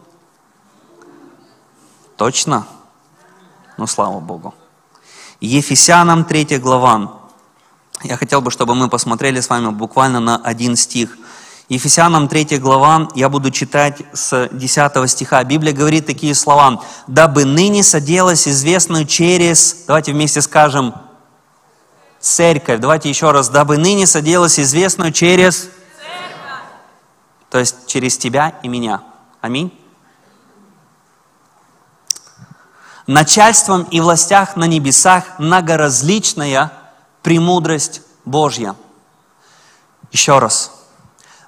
Точно? 2.16 2.64
Ну, 3.76 3.88
слава 3.88 4.20
Богу. 4.20 4.54
Ефесянам 5.40 6.24
3 6.24 6.58
глава. 6.58 7.18
Я 8.04 8.16
хотел 8.16 8.40
бы, 8.40 8.52
чтобы 8.52 8.76
мы 8.76 8.88
посмотрели 8.88 9.40
с 9.40 9.48
вами 9.48 9.70
буквально 9.70 10.20
на 10.20 10.36
один 10.36 10.76
стих. 10.76 11.18
Ефесянам 11.68 12.28
3 12.28 12.58
глава, 12.58 13.08
я 13.16 13.28
буду 13.28 13.50
читать 13.50 14.02
с 14.12 14.48
10 14.52 15.10
стиха. 15.10 15.42
Библия 15.42 15.72
говорит 15.72 16.06
такие 16.06 16.36
слова. 16.36 16.84
«Дабы 17.08 17.44
ныне 17.44 17.82
соделась 17.82 18.46
известную 18.46 19.06
через...» 19.06 19.84
Давайте 19.88 20.12
вместе 20.12 20.40
скажем 20.40 20.94
«церковь». 22.20 22.78
Давайте 22.78 23.08
еще 23.08 23.32
раз. 23.32 23.48
«Дабы 23.48 23.76
ныне 23.76 24.06
соделась 24.06 24.60
известную 24.60 25.10
через...» 25.10 25.70
То 27.54 27.60
есть 27.60 27.86
через 27.86 28.18
тебя 28.18 28.58
и 28.64 28.68
меня. 28.68 29.00
Аминь. 29.40 29.72
начальством 33.06 33.84
и 33.92 34.00
властях 34.00 34.56
на 34.56 34.64
небесах 34.64 35.38
многоразличная 35.38 36.72
премудрость 37.22 38.02
Божья. 38.24 38.74
Еще 40.10 40.40
раз. 40.40 40.72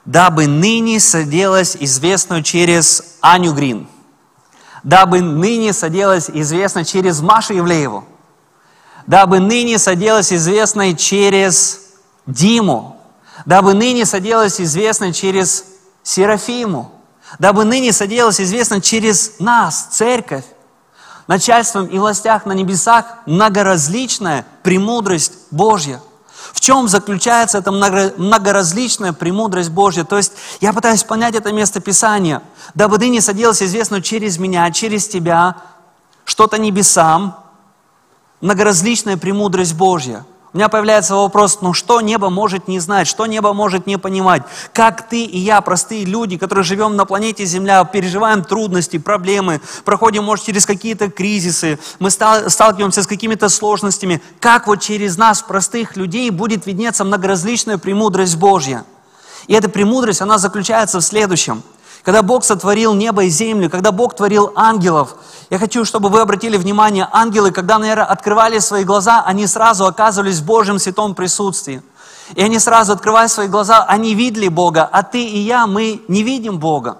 Дабы 0.05 0.47
ныне 0.47 1.01
соделась 1.01 1.77
известно 1.81 2.41
через 2.41 3.17
Аню 3.21 3.53
Грин. 3.53 3.89
Дабы 4.85 5.21
ныне 5.23 5.73
соделась 5.73 6.31
известно 6.31 6.85
через 6.85 7.21
Машу 7.21 7.55
Евлееву. 7.55 8.05
Дабы 9.09 9.41
ныне 9.41 9.77
соделась 9.77 10.33
известной 10.33 10.95
через 10.95 11.81
Диму. 12.27 12.97
Дабы 13.45 13.75
ныне 13.75 14.07
соделась 14.07 14.61
известно 14.61 15.13
через 15.13 15.65
Серафиму. 16.07 16.93
Дабы 17.41 17.65
ныне 17.65 17.93
соделась 17.93 18.41
известно 18.41 18.81
через 18.81 19.41
нас, 19.41 19.89
церковь 19.91 20.45
начальством 21.27 21.87
и 21.87 21.99
властях 21.99 22.47
на 22.47 22.53
небесах 22.53 23.07
многоразличная 23.27 24.47
премудрость 24.63 25.33
Божья. 25.51 26.01
В 26.53 26.61
чем 26.61 26.87
заключается 26.87 27.59
эта 27.59 27.73
многоразличная 27.73 29.13
премудрость 29.13 29.71
Божья? 29.71 30.05
То 30.05 30.17
есть 30.17 30.35
я 30.61 30.73
пытаюсь 30.73 31.03
понять 31.03 31.35
это 31.35 31.53
место 31.53 31.81
Писания. 31.81 32.41
Дабы 32.75 32.99
ты 32.99 33.09
не 33.09 33.21
садилась 33.21 33.61
известно 33.61 34.01
через 34.01 34.39
меня, 34.39 34.71
через 34.71 35.09
тебя, 35.09 35.57
что-то 36.25 36.57
небесам, 36.57 37.37
многоразличная 38.41 39.17
премудрость 39.17 39.75
Божья– 39.75 40.25
у 40.57 40.59
меня 40.59 40.71
появляется 40.71 41.15
вопрос, 41.15 41.59
ну 41.61 41.75
что 41.75 42.01
небо 42.01 42.31
может 42.31 42.67
не 42.67 42.81
знать, 42.81 43.07
что 43.07 43.27
небо 43.27 43.53
может 43.53 43.87
не 43.87 43.99
понимать? 43.99 44.43
Как 44.73 45.07
ты 45.07 45.23
и 45.23 45.37
я, 45.39 45.61
простые 45.61 46.07
люди, 46.07 46.39
которые 46.39 46.65
живем 46.65 46.97
на 46.97 47.05
планете 47.05 47.45
Земля, 47.45 47.85
переживаем 47.85 48.43
трудности, 48.43 48.97
проблемы, 48.97 49.61
проходим, 49.85 50.25
может, 50.25 50.47
через 50.47 50.65
какие-то 50.65 51.11
кризисы, 51.11 51.79
мы 51.99 52.09
сталкиваемся 52.11 53.03
с 53.03 53.07
какими-то 53.07 53.51
сложностями, 53.51 54.23
как 54.41 54.67
вот 54.67 54.81
через 54.81 55.19
нас, 55.19 55.43
простых 55.43 55.95
людей, 55.95 56.31
будет 56.31 56.65
виднеться 56.65 57.05
многоразличная 57.05 57.77
премудрость 57.77 58.37
Божья? 58.37 58.85
И 59.49 59.53
эта 59.53 59.69
премудрость, 59.69 60.23
она 60.23 60.39
заключается 60.39 61.01
в 61.01 61.05
следующем– 61.05 61.63
когда 62.07 62.23
Бог 62.23 62.45
сотворил 62.45 62.95
небо 62.95 63.25
и 63.25 63.29
землю, 63.29 63.69
когда 63.69 63.91
Бог 63.91 64.15
творил 64.15 64.53
ангелов, 64.55 65.17
я 65.51 65.59
хочу, 65.59 65.85
чтобы 65.85 66.09
вы 66.09 66.21
обратили 66.21 66.57
внимание, 66.57 67.09
ангелы, 67.11 67.51
когда, 67.51 67.81
наверное, 67.81 68.05
открывали 68.05 68.61
свои 68.61 68.85
глаза, 68.85 69.25
они 69.27 69.45
сразу 69.49 69.87
оказывались 69.87 70.39
в 70.39 70.45
Божьем 70.45 70.79
святом 70.79 71.17
присутствии. 71.17 71.83
И 72.37 72.41
они 72.41 72.61
сразу, 72.61 72.93
открывая 72.93 73.27
свои 73.27 73.49
глаза, 73.49 73.85
они 73.89 74.15
видели 74.15 74.47
Бога, 74.47 74.89
а 74.93 75.03
ты 75.03 75.21
и 75.21 75.39
я, 75.39 75.67
мы 75.67 76.01
не 76.07 76.23
видим 76.23 76.61
Бога. 76.61 76.99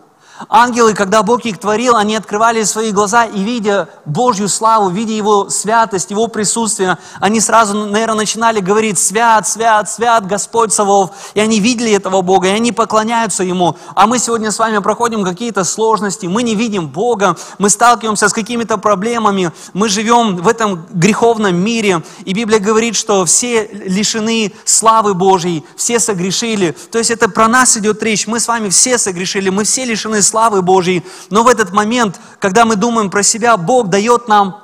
Ангелы, 0.49 0.95
когда 0.95 1.23
Бог 1.23 1.45
их 1.45 1.59
творил, 1.59 1.97
они 1.97 2.17
открывали 2.17 2.63
свои 2.65 2.93
глаза 2.93 3.25
и, 3.25 3.43
видя 3.43 3.89
Божью 4.05 4.49
славу, 4.49 4.91
видя 4.91 5.13
Его 5.13 5.49
святость, 5.49 6.11
Его 6.11 6.29
присутствие, 6.29 6.99
они 7.21 7.41
сразу, 7.41 7.75
наверное, 7.75 8.17
начинали 8.17 8.61
говорить 8.61 8.99
«Свят, 8.99 9.49
свят, 9.49 9.91
свят 9.91 10.27
Господь 10.27 10.73
Савов». 10.73 11.11
И 11.35 11.41
они 11.41 11.61
видели 11.61 11.93
этого 11.93 12.23
Бога, 12.23 12.49
и 12.49 12.51
они 12.51 12.73
поклоняются 12.73 13.45
Ему. 13.45 13.77
А 13.95 14.07
мы 14.07 14.19
сегодня 14.19 14.51
с 14.51 14.59
вами 14.59 14.79
проходим 14.79 15.25
какие-то 15.25 15.65
сложности, 15.65 16.27
мы 16.27 16.43
не 16.43 16.55
видим 16.55 16.89
Бога, 16.89 17.37
мы 17.59 17.71
сталкиваемся 17.71 18.29
с 18.29 18.33
какими-то 18.33 18.77
проблемами, 18.79 19.53
мы 19.73 19.89
живем 19.89 20.37
в 20.37 20.49
этом 20.49 20.87
греховном 20.93 21.57
мире. 21.57 22.03
И 22.25 22.35
Библия 22.35 22.59
говорит, 22.59 22.95
что 22.97 23.25
все 23.25 23.69
лишены 23.73 24.53
славы 24.65 25.15
Божьей, 25.15 25.65
все 25.77 25.99
согрешили. 25.99 26.77
То 26.91 26.99
есть 26.99 27.11
это 27.11 27.29
про 27.29 27.49
нас 27.49 27.77
идет 27.77 28.03
речь, 28.03 28.27
мы 28.27 28.41
с 28.41 28.49
вами 28.49 28.69
все 28.69 28.99
согрешили, 28.99 29.49
мы 29.49 29.65
все 29.65 29.85
лишены 29.85 30.23
славы 30.27 30.63
Божьей. 30.63 31.05
Но 31.31 31.43
в 31.43 31.49
этот 31.49 31.73
момент, 31.73 32.21
когда 32.39 32.65
мы 32.65 32.77
думаем 32.77 33.11
про 33.11 33.23
себя, 33.23 33.57
Бог 33.57 33.89
дает 33.89 34.29
нам 34.29 34.63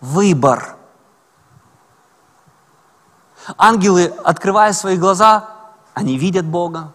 выбор. 0.00 0.76
Ангелы, 3.56 4.12
открывая 4.24 4.72
свои 4.72 4.96
глаза, 4.96 5.48
они 5.92 6.18
видят 6.18 6.44
Бога, 6.44 6.92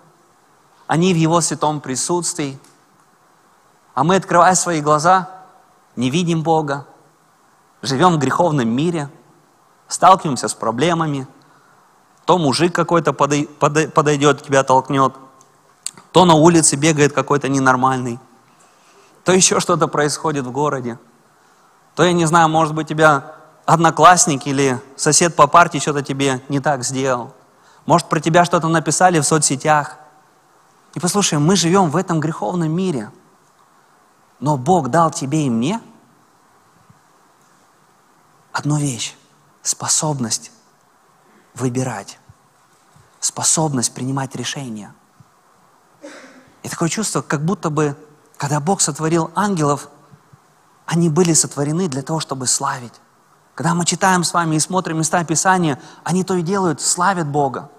они 0.88 1.14
в 1.14 1.18
Его 1.18 1.42
святом 1.42 1.80
присутствии. 1.80 2.60
А 3.94 4.04
мы, 4.04 4.16
открывая 4.16 4.56
свои 4.56 4.82
глаза, 4.82 5.30
не 5.96 6.10
видим 6.10 6.42
Бога, 6.42 6.86
живем 7.82 8.16
в 8.16 8.20
греховном 8.20 8.70
мире, 8.70 9.10
сталкиваемся 9.88 10.48
с 10.48 10.54
проблемами. 10.54 11.28
То 12.26 12.38
мужик 12.38 12.74
какой-то 12.74 13.14
подойдет, 13.14 14.44
тебя 14.44 14.64
толкнет– 14.64 15.14
то 16.12 16.26
на 16.26 16.34
улице 16.34 16.76
бегает 16.76 17.14
какой-то 17.14 17.50
ненормальный, 17.50 18.20
то 19.24 19.32
еще 19.32 19.60
что-то 19.60 19.88
происходит 19.88 20.46
в 20.46 20.52
городе, 20.52 20.98
то, 21.96 22.04
я 22.04 22.14
не 22.14 22.26
знаю, 22.26 22.50
может 22.50 22.74
быть, 22.74 22.88
тебя 22.88 23.36
одноклассник 23.66 24.48
или 24.48 24.82
сосед 24.96 25.36
по 25.36 25.48
партии 25.48 25.80
что-то 25.80 26.02
тебе 26.02 26.42
не 26.50 26.60
так 26.60 26.84
сделал. 26.84 27.34
Может, 27.86 28.08
про 28.08 28.20
тебя 28.20 28.46
что-то 28.46 28.68
написали 28.68 29.20
в 29.20 29.24
соцсетях. 29.24 29.98
И 30.96 31.00
послушай, 31.00 31.40
мы 31.40 31.56
живем 31.56 31.90
в 31.90 31.98
этом 31.98 32.20
греховном 32.20 32.72
мире, 32.72 33.12
но 34.40 34.58
Бог 34.58 34.90
дал 34.90 35.12
тебе 35.12 35.46
и 35.46 35.50
мне 35.50 35.82
одну 38.52 38.78
вещь– 38.78 39.16
способность 39.62 40.52
выбирать, 41.54 42.18
способность 43.20 43.94
принимать 43.94 44.36
решения– 44.36 44.94
и 46.64 46.70
такое 46.70 46.90
чувство, 46.90 47.22
как 47.22 47.44
будто 47.44 47.70
бы, 47.70 47.96
когда 48.38 48.60
Бог 48.60 48.82
сотворил 48.82 49.32
ангелов, 49.36 49.90
они 50.86 51.10
были 51.10 51.34
сотворены 51.34 51.88
для 51.88 52.02
того, 52.02 52.20
чтобы 52.20 52.48
славить. 52.48 52.94
Когда 53.56 53.74
мы 53.74 53.86
читаем 53.86 54.24
с 54.24 54.34
вами 54.34 54.56
и 54.56 54.60
смотрим 54.60 54.98
места 54.98 55.24
Писания, 55.24 55.82
они 56.04 56.24
то 56.24 56.34
и 56.36 56.42
делают, 56.42 56.82
славят 56.82 57.28
Бога. 57.28 57.70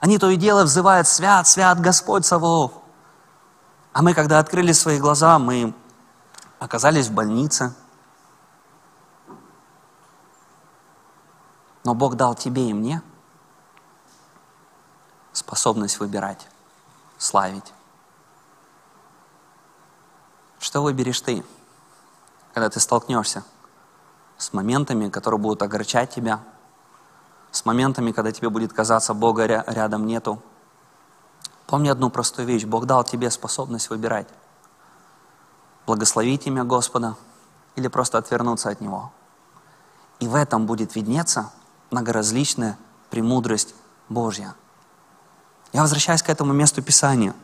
Они 0.00 0.18
то 0.18 0.28
и 0.30 0.36
дело 0.36 0.64
взывают 0.64 1.06
«Свят, 1.06 1.46
свят 1.46 1.80
Господь 1.80 2.26
Саваоф». 2.26 2.72
А 3.92 4.02
мы, 4.02 4.14
когда 4.14 4.38
открыли 4.38 4.72
свои 4.72 4.98
глаза, 4.98 5.38
мы 5.38 5.74
оказались 6.58 7.08
в 7.08 7.12
больнице. 7.12 7.74
Но 11.84 11.94
Бог 11.94 12.16
дал 12.16 12.34
тебе 12.34 12.68
и 12.68 12.74
мне 12.74 13.00
способность 15.32 16.00
выбирать, 16.00 16.48
славить. 17.18 17.72
Что 20.66 20.82
выберешь 20.82 21.20
ты, 21.20 21.44
когда 22.52 22.68
ты 22.68 22.80
столкнешься 22.80 23.44
с 24.36 24.52
моментами, 24.52 25.08
которые 25.08 25.38
будут 25.38 25.62
огорчать 25.62 26.12
тебя, 26.12 26.40
с 27.52 27.64
моментами, 27.64 28.10
когда 28.10 28.32
тебе 28.32 28.50
будет 28.50 28.72
казаться, 28.72 29.14
Бога 29.14 29.46
рядом 29.46 30.06
нету. 30.06 30.42
Помни 31.68 31.88
одну 31.88 32.10
простую 32.10 32.48
вещь. 32.48 32.64
Бог 32.64 32.86
дал 32.86 33.04
тебе 33.04 33.30
способность 33.30 33.90
выбирать. 33.90 34.26
Благословить 35.86 36.48
имя 36.48 36.64
Господа 36.64 37.14
или 37.76 37.86
просто 37.86 38.18
отвернуться 38.18 38.68
от 38.68 38.80
Него. 38.80 39.12
И 40.18 40.26
в 40.26 40.34
этом 40.34 40.66
будет 40.66 40.96
виднеться 40.96 41.52
многоразличная 41.92 42.76
премудрость 43.10 43.76
Божья. 44.08 44.56
Я 45.72 45.82
возвращаюсь 45.82 46.24
к 46.24 46.28
этому 46.28 46.52
месту 46.52 46.82
Писания. 46.82 47.36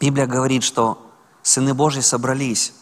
Библия 0.00 0.26
говорит, 0.26 0.64
что 0.64 0.98
сыны 1.42 1.74
Божьи 1.74 2.00
собрались. 2.00 2.74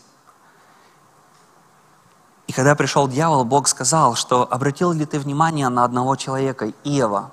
И 2.46 2.53
когда 2.53 2.75
пришел 2.75 3.07
дьявол, 3.07 3.44
Бог 3.44 3.68
сказал, 3.68 4.16
что 4.16 4.46
обратил 4.51 4.92
ли 4.92 5.07
ты 5.07 5.20
внимание 5.20 5.68
на 5.68 5.85
одного 5.85 6.16
человека, 6.16 6.73
Иова? 6.85 7.31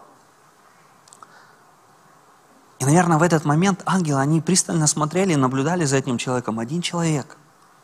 И, 2.79 2.85
наверное, 2.85 3.17
в 3.17 3.23
этот 3.23 3.43
момент 3.43 3.81
ангелы, 3.85 4.19
они 4.19 4.41
пристально 4.41 4.85
смотрели 4.85 5.33
и 5.33 5.35
наблюдали 5.37 5.85
за 5.85 5.97
этим 5.97 6.19
человеком. 6.19 6.59
Один 6.59 6.81
человек. 6.81 7.37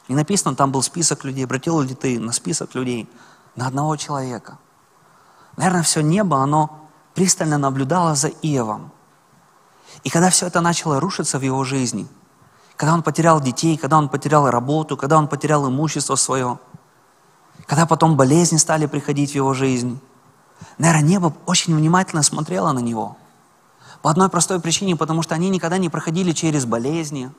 И 0.07 0.13
написано, 0.13 0.55
там 0.55 0.71
был 0.71 0.83
список 0.83 1.23
людей. 1.23 1.45
Обратил 1.45 1.81
ли 1.81 1.95
ты 1.95 2.19
на 2.19 2.31
список 2.31 2.75
людей? 2.75 3.09
На 3.55 3.67
одного 3.67 3.95
человека. 3.95 4.59
Наверное, 5.57 5.83
все 5.83 6.01
небо, 6.01 6.37
оно 6.37 6.87
пристально 7.15 7.57
наблюдало 7.57 8.13
за 8.13 8.27
Иовом. 8.27 8.91
И 10.03 10.09
когда 10.09 10.29
все 10.29 10.47
это 10.47 10.61
начало 10.61 10.99
рушиться 10.99 11.39
в 11.39 11.41
его 11.41 11.63
жизни, 11.63 12.07
когда 12.75 12.93
он 12.93 13.03
потерял 13.03 13.39
детей, 13.39 13.77
когда 13.77 13.97
он 13.97 14.09
потерял 14.09 14.49
работу, 14.49 14.97
когда 14.97 15.17
он 15.17 15.27
потерял 15.27 15.67
имущество 15.67 16.15
свое, 16.15 16.59
когда 17.65 17.85
потом 17.85 18.17
болезни 18.17 18.57
стали 18.57 18.85
приходить 18.85 19.31
в 19.31 19.35
его 19.35 19.53
жизнь, 19.53 19.99
наверное, 20.77 21.07
небо 21.07 21.33
очень 21.45 21.75
внимательно 21.75 22.23
смотрело 22.23 22.71
на 22.71 22.79
него. 22.79 23.17
По 24.01 24.09
одной 24.11 24.29
простой 24.29 24.59
причине, 24.59 24.95
потому 24.95 25.21
что 25.21 25.35
они 25.35 25.49
никогда 25.49 25.77
не 25.77 25.89
проходили 25.89 26.33
через 26.33 26.65
болезни, 26.65 27.31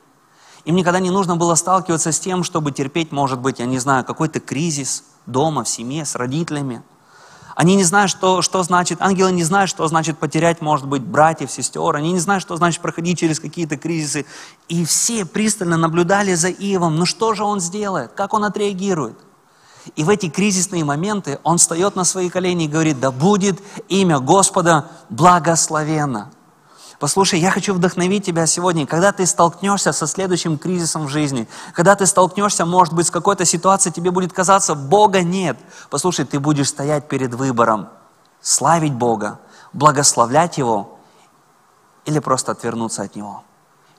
им 0.63 0.75
никогда 0.75 0.99
не 0.99 1.11
нужно 1.11 1.35
было 1.35 1.53
сталкиваться 1.53 2.11
с 2.11 2.19
тем, 2.19 2.43
чтобы 2.43 2.71
терпеть, 2.71 3.11
может 3.11 3.39
быть, 3.39 3.59
я 3.59 3.65
не 3.65 3.77
знаю, 3.77 4.03
какой-то 4.03 4.39
кризис 4.39 5.03
дома, 5.27 5.63
в 5.63 5.69
семье, 5.69 6.05
с 6.05 6.15
родителями. 6.15 6.81
Они 7.55 7.75
не 7.75 7.83
знают, 7.83 8.11
что, 8.11 8.41
что 8.41 8.61
значит, 8.63 9.01
ангелы 9.01 9.31
не 9.31 9.43
знают, 9.43 9.69
что 9.69 9.87
значит 9.87 10.17
потерять, 10.17 10.61
может 10.61 10.85
быть, 10.87 11.01
братьев, 11.01 11.49
сестер. 11.49 11.95
Они 11.95 12.11
не 12.11 12.19
знают, 12.19 12.43
что 12.43 12.57
значит 12.57 12.81
проходить 12.81 13.17
через 13.17 13.39
какие-то 13.39 13.77
кризисы. 13.77 14.25
И 14.67 14.83
все 14.83 15.25
пристально 15.25 15.77
наблюдали 15.77 16.33
за 16.33 16.49
Ивом. 16.49 16.97
Ну 16.97 17.05
что 17.05 17.33
же 17.33 17.45
он 17.45 17.61
сделает? 17.61 18.11
Как 18.11 18.33
он 18.33 18.43
отреагирует? 18.43 19.17
И 19.95 20.03
в 20.03 20.09
эти 20.09 20.29
кризисные 20.29 20.83
моменты 20.83 21.39
он 21.43 21.57
встает 21.57 21.95
на 21.95 22.03
свои 22.03 22.29
колени 22.29 22.65
и 22.65 22.67
говорит, 22.67 22.99
да 22.99 23.11
будет 23.11 23.61
имя 23.87 24.19
Господа 24.19 24.91
благословенно. 25.09 26.31
Послушай, 26.99 27.39
я 27.39 27.51
хочу 27.51 27.73
вдохновить 27.73 28.25
тебя 28.25 28.45
сегодня, 28.45 28.87
когда 28.87 29.11
ты 29.11 29.25
столкнешься 29.25 29.91
со 29.91 30.07
следующим 30.07 30.57
кризисом 30.57 31.05
в 31.05 31.09
жизни, 31.09 31.47
когда 31.73 31.95
ты 31.95 32.05
столкнешься, 32.05 32.65
может 32.65 32.93
быть, 32.93 33.07
с 33.07 33.11
какой-то 33.11 33.43
ситуацией, 33.43 33.93
тебе 33.93 34.11
будет 34.11 34.31
казаться, 34.31 34.75
Бога 34.75 35.21
нет. 35.21 35.57
Послушай, 35.89 36.25
ты 36.25 36.39
будешь 36.39 36.69
стоять 36.69 37.09
перед 37.09 37.33
выбором, 37.33 37.89
славить 38.41 38.93
Бога, 38.93 39.39
благословлять 39.73 40.57
Его 40.57 40.97
или 42.05 42.19
просто 42.19 42.53
отвернуться 42.53 43.01
от 43.03 43.15
Него. 43.15 43.43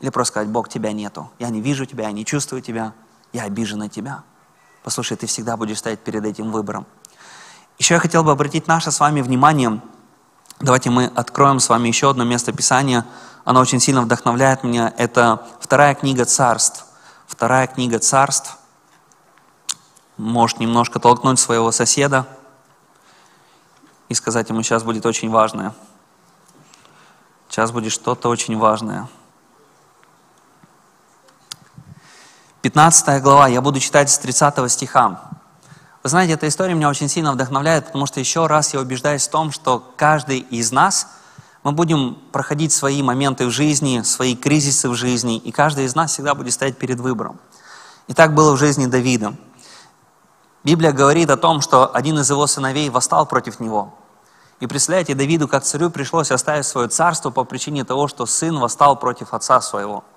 Или 0.01 0.11
просто 0.11 0.33
сказать, 0.33 0.49
Бог, 0.49 0.69
тебя 0.69 0.93
нету, 0.93 1.31
я 1.39 1.51
не 1.51 1.61
вижу 1.61 1.85
тебя, 1.85 2.05
я 2.05 2.13
не 2.13 2.25
чувствую 2.25 2.63
тебя, 2.63 2.95
я 3.33 3.45
обижен 3.45 3.79
на 3.79 3.89
тебя. 3.89 4.23
Послушай, 4.83 5.17
ты 5.17 5.27
всегда 5.27 5.57
будешь 5.57 5.79
стоять 5.79 6.01
перед 6.01 6.25
этим 6.25 6.51
выбором. 6.51 6.87
Еще 7.79 7.95
я 7.95 8.01
хотел 8.01 8.25
бы 8.25 8.31
обратить 8.31 8.67
наше 8.67 8.91
с 8.91 9.01
вами 9.01 9.21
внимание 9.21 9.81
Давайте 10.59 10.89
мы 10.89 11.13
откроем 11.15 11.61
с 11.61 11.69
вами 11.69 11.89
еще 11.89 12.09
одно 12.09 12.25
место 12.25 12.51
Писания. 12.51 13.05
Оно 13.45 13.61
очень 13.61 13.79
сильно 13.79 14.01
вдохновляет 14.01 14.65
меня. 14.65 14.95
Это 14.97 15.47
вторая 15.61 15.95
книга 15.95 16.25
царств. 16.25 16.87
Вторая 17.27 17.67
книга 17.67 17.99
царств. 17.99 18.57
Может 20.17 20.59
немножко 20.59 20.99
толкнуть 20.99 21.39
своего 21.39 21.71
соседа 21.73 22.27
и 24.09 24.15
сказать 24.15 24.49
ему, 24.49 24.63
сейчас 24.63 24.83
будет 24.83 25.05
очень 25.05 25.31
важное. 25.31 25.75
Сейчас 27.51 27.71
будет 27.71 27.93
что-то 27.93 28.31
очень 28.31 28.57
важное. 28.57 29.09
15 32.63 33.23
глава, 33.23 33.49
я 33.49 33.61
буду 33.61 33.79
читать 33.79 34.11
с 34.11 34.19
30 34.19 34.71
стиха. 34.73 35.36
Вы 36.07 36.11
знаете, 36.11 36.35
эта 36.35 36.47
история 36.47 36.73
меня 36.75 36.89
очень 36.89 37.09
сильно 37.09 37.33
вдохновляет, 37.33 37.87
потому 37.87 38.07
что 38.07 38.21
еще 38.21 38.47
раз 38.47 38.73
я 38.73 38.79
убеждаюсь 38.79 39.27
в 39.27 39.31
том, 39.33 39.51
что 39.51 39.83
каждый 39.97 40.39
из 40.39 40.71
нас, 40.71 41.09
мы 41.65 41.73
будем 41.73 42.17
проходить 42.31 42.71
свои 42.71 43.03
моменты 43.03 43.45
в 43.45 43.51
жизни, 43.51 44.03
свои 44.03 44.37
кризисы 44.37 44.89
в 44.89 44.95
жизни, 44.95 45.37
и 45.37 45.51
каждый 45.51 45.85
из 45.85 45.97
нас 45.97 46.13
всегда 46.13 46.37
будет 46.37 46.53
стоять 46.53 46.79
перед 46.79 47.01
выбором. 47.01 47.41
И 48.07 48.15
так 48.15 48.35
было 48.35 48.53
в 48.53 48.57
жизни 48.57 48.87
Давида. 48.87 49.35
Библия 50.63 50.93
говорит 50.93 51.29
о 51.29 51.37
том, 51.37 51.61
что 51.61 51.93
один 51.93 52.21
из 52.21 52.31
его 52.31 52.47
сыновей 52.47 52.89
восстал 52.89 53.27
против 53.27 53.59
него. 53.59 53.93
И 54.61 54.69
представляете, 54.69 55.17
Давиду, 55.17 55.49
как 55.49 55.65
царю, 55.65 55.91
пришлось 55.91 56.31
оставить 56.31 56.67
свое 56.67 56.87
царство 56.87 57.31
по 57.31 57.43
причине 57.43 57.83
того, 57.85 58.07
что 58.07 58.27
сын 58.27 58.57
восстал 58.61 58.97
против 58.97 59.35
отца 59.35 59.61
своего– 59.61 60.05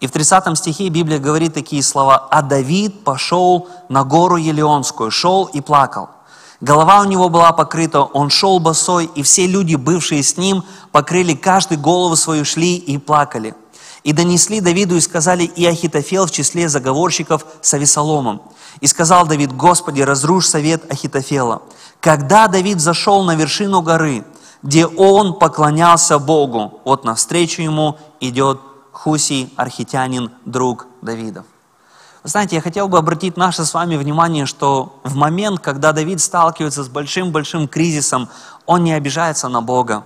и 0.00 0.06
в 0.06 0.10
30 0.10 0.56
стихе 0.56 0.88
Библия 0.88 1.18
говорит 1.18 1.54
такие 1.54 1.82
слова. 1.82 2.26
«А 2.30 2.40
Давид 2.42 3.04
пошел 3.04 3.68
на 3.88 4.02
гору 4.02 4.36
Елеонскую, 4.36 5.10
шел 5.10 5.44
и 5.44 5.60
плакал. 5.60 6.08
Голова 6.60 7.00
у 7.00 7.04
него 7.04 7.28
была 7.28 7.52
покрыта, 7.52 8.02
он 8.02 8.28
шел 8.28 8.58
босой, 8.60 9.10
и 9.14 9.22
все 9.22 9.46
люди, 9.46 9.76
бывшие 9.76 10.22
с 10.22 10.36
ним, 10.36 10.64
покрыли 10.92 11.34
каждый 11.34 11.78
голову 11.78 12.16
свою, 12.16 12.44
шли 12.44 12.76
и 12.76 12.98
плакали. 12.98 13.54
И 14.02 14.12
донесли 14.12 14.60
Давиду 14.60 14.96
и 14.96 15.00
сказали, 15.00 15.44
и 15.44 15.66
Ахитофел 15.66 16.26
в 16.26 16.30
числе 16.30 16.68
заговорщиков 16.68 17.44
с 17.60 17.74
Авесоломом. 17.74 18.42
И 18.80 18.86
сказал 18.86 19.26
Давид, 19.26 19.52
Господи, 19.52 20.00
разрушь 20.00 20.48
совет 20.48 20.90
Ахитофела. 20.90 21.62
Когда 22.00 22.46
Давид 22.46 22.80
зашел 22.80 23.22
на 23.24 23.34
вершину 23.34 23.82
горы, 23.82 24.24
где 24.62 24.86
он 24.86 25.38
поклонялся 25.38 26.18
Богу, 26.18 26.80
вот 26.84 27.04
навстречу 27.04 27.62
ему 27.62 27.98
идет 28.20 28.60
Хусий, 29.02 29.50
архитянин, 29.56 30.30
друг 30.44 30.86
Давидов. 31.00 31.46
Вы 32.22 32.28
знаете, 32.28 32.56
я 32.56 32.60
хотел 32.60 32.86
бы 32.86 32.98
обратить 32.98 33.38
наше 33.38 33.64
с 33.64 33.72
вами 33.72 33.96
внимание, 33.96 34.44
что 34.44 35.00
в 35.04 35.14
момент, 35.14 35.60
когда 35.60 35.92
Давид 35.92 36.20
сталкивается 36.20 36.84
с 36.84 36.88
большим-большим 36.90 37.66
кризисом, 37.66 38.28
он 38.66 38.84
не 38.84 38.92
обижается 38.92 39.48
на 39.48 39.62
Бога. 39.62 40.04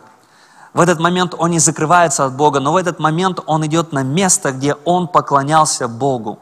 В 0.74 0.80
этот 0.80 1.00
момент 1.00 1.34
он 1.36 1.50
не 1.50 1.58
закрывается 1.58 2.24
от 2.24 2.36
Бога, 2.36 2.60
но 2.60 2.72
в 2.72 2.76
этот 2.76 3.00
момент 3.00 3.40
он 3.46 3.66
идет 3.66 3.90
на 3.92 4.04
место, 4.04 4.52
где 4.52 4.74
он 4.84 5.08
поклонялся 5.08 5.88
Богу. 5.88 6.38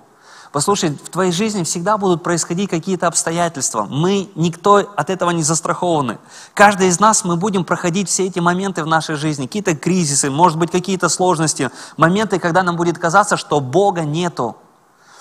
Послушай, 0.53 0.91
в 0.91 1.09
твоей 1.09 1.33
жизни 1.33 1.63
всегда 1.63 1.97
будут 1.97 2.23
происходить 2.23 2.69
какие-то 2.69 3.07
обстоятельства. 3.07 3.87
Мы, 3.89 4.29
никто 4.35 4.77
от 4.97 5.09
этого 5.09 5.31
не 5.31 5.43
застрахованы. 5.43 6.19
Каждый 6.53 6.89
из 6.89 7.01
нас, 7.01 7.25
мы 7.25 7.37
будем 7.37 7.65
проходить 7.65 8.11
все 8.11 8.27
эти 8.27 8.39
моменты 8.39 8.85
в 8.85 8.87
нашей 8.87 9.15
жизни. 9.17 9.47
Какие-то 9.47 9.75
кризисы, 9.75 10.31
может 10.31 10.59
быть, 10.59 10.71
какие-то 10.71 11.09
сложности. 11.09 11.71
Моменты, 11.97 12.39
когда 12.39 12.63
нам 12.63 12.77
будет 12.77 12.99
казаться, 12.99 13.39
что 13.39 13.61
Бога 13.61 14.03
нету. 14.03 14.55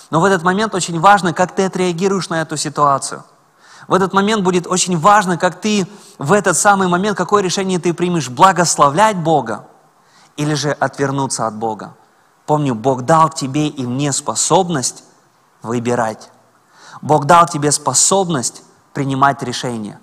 Но 0.10 0.20
в 0.20 0.26
этот 0.26 0.44
момент 0.44 0.76
очень 0.76 1.00
важно, 1.00 1.32
как 1.32 1.56
ты 1.56 1.64
отреагируешь 1.64 2.28
на 2.28 2.42
эту 2.42 2.58
ситуацию. 2.58 3.24
В 3.88 3.94
этот 3.94 4.12
момент 4.12 4.44
будет 4.44 4.68
очень 4.68 4.98
важно, 5.00 5.38
как 5.38 5.62
ты 5.62 5.88
в 6.18 6.34
этот 6.34 6.58
самый 6.58 6.90
момент, 6.90 7.18
какое 7.18 7.42
решение 7.42 7.80
ты 7.80 7.94
примешь, 7.94 8.28
благословлять 8.28 9.16
Бога 9.16 9.66
или 10.36 10.56
же 10.56 10.72
отвернуться 10.72 11.48
от 11.48 11.56
Бога. 11.56 11.96
Помню, 12.46 12.76
Бог 12.76 13.04
дал 13.04 13.30
тебе 13.30 13.70
и 13.70 13.86
мне 13.86 14.12
способность 14.12 15.06
выбирать. 15.62 16.30
Бог 17.02 17.26
дал 17.26 17.48
тебе 17.48 17.72
способность 17.72 18.64
принимать 18.94 19.42
решения. 19.44 20.00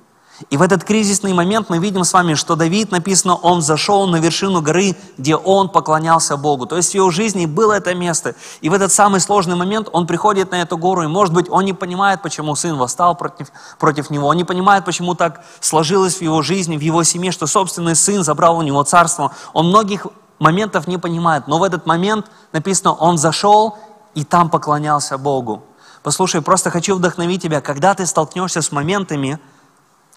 И 0.50 0.56
в 0.56 0.62
этот 0.62 0.84
кризисный 0.84 1.32
момент 1.32 1.68
мы 1.68 1.78
видим 1.78 2.04
с 2.04 2.12
вами, 2.12 2.34
что 2.34 2.54
Давид, 2.54 2.92
написано, 2.92 3.34
он 3.34 3.60
зашел 3.60 4.06
на 4.06 4.16
вершину 4.16 4.62
горы, 4.62 4.94
где 5.16 5.34
он 5.34 5.68
поклонялся 5.68 6.36
Богу. 6.36 6.66
То 6.66 6.76
есть 6.76 6.92
в 6.92 6.94
его 6.94 7.10
жизни 7.10 7.46
было 7.46 7.72
это 7.72 7.92
место. 7.94 8.36
И 8.60 8.68
в 8.68 8.72
этот 8.72 8.92
самый 8.92 9.20
сложный 9.20 9.56
момент 9.56 9.88
он 9.92 10.06
приходит 10.06 10.52
на 10.52 10.62
эту 10.62 10.78
гору, 10.78 11.02
и 11.02 11.08
может 11.08 11.34
быть 11.34 11.50
он 11.50 11.64
не 11.64 11.72
понимает, 11.72 12.22
почему 12.22 12.54
сын 12.54 12.76
восстал 12.76 13.16
против, 13.16 13.48
против 13.80 14.10
него, 14.10 14.28
он 14.28 14.36
не 14.36 14.44
понимает, 14.44 14.84
почему 14.84 15.14
так 15.14 15.44
сложилось 15.60 16.16
в 16.16 16.22
его 16.22 16.40
жизни, 16.42 16.76
в 16.76 16.82
его 16.82 17.02
семье, 17.02 17.32
что 17.32 17.48
собственный 17.48 17.96
сын 17.96 18.22
забрал 18.22 18.58
у 18.58 18.62
него 18.62 18.84
царство. 18.84 19.32
Он 19.54 19.68
многих 19.68 20.06
моментов 20.38 20.86
не 20.86 20.98
понимает, 20.98 21.48
но 21.48 21.58
в 21.58 21.64
этот 21.64 21.84
момент 21.84 22.26
написано, 22.52 22.92
он 22.92 23.18
зашел 23.18 23.76
и 24.18 24.24
там 24.24 24.50
поклонялся 24.50 25.16
Богу. 25.16 25.62
Послушай, 26.02 26.42
просто 26.42 26.72
хочу 26.72 26.96
вдохновить 26.96 27.40
тебя, 27.40 27.60
когда 27.60 27.94
ты 27.94 28.04
столкнешься 28.04 28.62
с 28.62 28.72
моментами, 28.72 29.38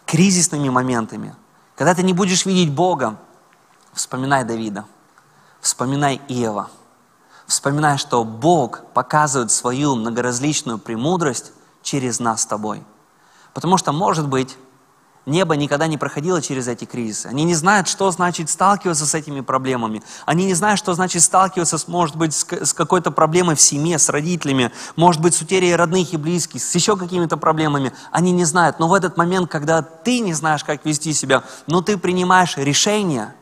кризисными 0.07 0.69
моментами, 0.69 1.35
когда 1.75 1.93
ты 1.93 2.01
не 2.01 2.13
будешь 2.13 2.47
видеть 2.47 2.73
Бога, 2.73 3.19
вспоминай 3.93 4.43
Давида, 4.43 4.85
вспоминай 5.59 6.19
Иова, 6.29 6.71
вспоминай, 7.45 7.99
что 7.99 8.23
Бог 8.23 8.85
показывает 8.95 9.51
свою 9.51 9.95
многоразличную 9.95 10.79
премудрость 10.79 11.51
через 11.83 12.19
нас 12.19 12.41
с 12.41 12.47
тобой. 12.47 12.83
Потому 13.53 13.77
что, 13.77 13.91
может 13.91 14.27
быть, 14.27 14.57
Небо 15.27 15.55
никогда 15.55 15.85
не 15.85 15.99
проходило 15.99 16.41
через 16.41 16.67
эти 16.67 16.85
кризисы. 16.85 17.27
Они 17.27 17.43
не 17.43 17.53
знают, 17.53 17.87
что 17.87 18.09
значит 18.09 18.49
сталкиваться 18.49 19.05
с 19.05 19.13
этими 19.13 19.41
проблемами. 19.41 20.01
Они 20.25 20.45
не 20.45 20.55
знают, 20.55 20.79
что 20.79 20.95
значит 20.95 21.21
сталкиваться, 21.21 21.77
с, 21.77 21.87
может 21.87 22.15
быть, 22.15 22.33
с 22.33 22.73
какой-то 22.73 23.11
проблемой 23.11 23.55
в 23.55 23.61
семье, 23.61 23.99
с 23.99 24.09
родителями, 24.09 24.71
может 24.95 25.21
быть, 25.21 25.35
с 25.35 25.41
утерей 25.41 25.75
родных 25.75 26.13
и 26.13 26.17
близких, 26.17 26.63
с 26.63 26.73
еще 26.73 26.97
какими-то 26.97 27.37
проблемами. 27.37 27.93
Они 28.11 28.31
не 28.31 28.45
знают. 28.45 28.79
Но 28.79 28.87
в 28.87 28.95
этот 28.95 29.15
момент, 29.15 29.51
когда 29.51 29.83
ты 29.83 30.21
не 30.21 30.33
знаешь, 30.33 30.63
как 30.63 30.85
вести 30.85 31.13
себя, 31.13 31.43
но 31.67 31.81
ты 31.81 31.99
принимаешь 31.99 32.57
решение, 32.57 33.35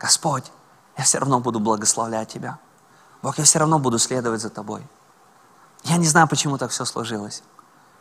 Господь, 0.00 0.50
я 0.98 1.04
все 1.04 1.18
равно 1.18 1.38
буду 1.38 1.60
благословлять 1.60 2.28
Тебя. 2.28 2.58
Бог, 3.22 3.38
я 3.38 3.44
все 3.44 3.60
равно 3.60 3.78
буду 3.78 4.00
следовать 4.00 4.40
за 4.40 4.50
Тобой. 4.50 4.82
Я 5.84 5.96
не 5.96 6.08
знаю, 6.08 6.26
почему 6.26 6.58
так 6.58 6.72
все 6.72 6.84
сложилось. 6.84 7.44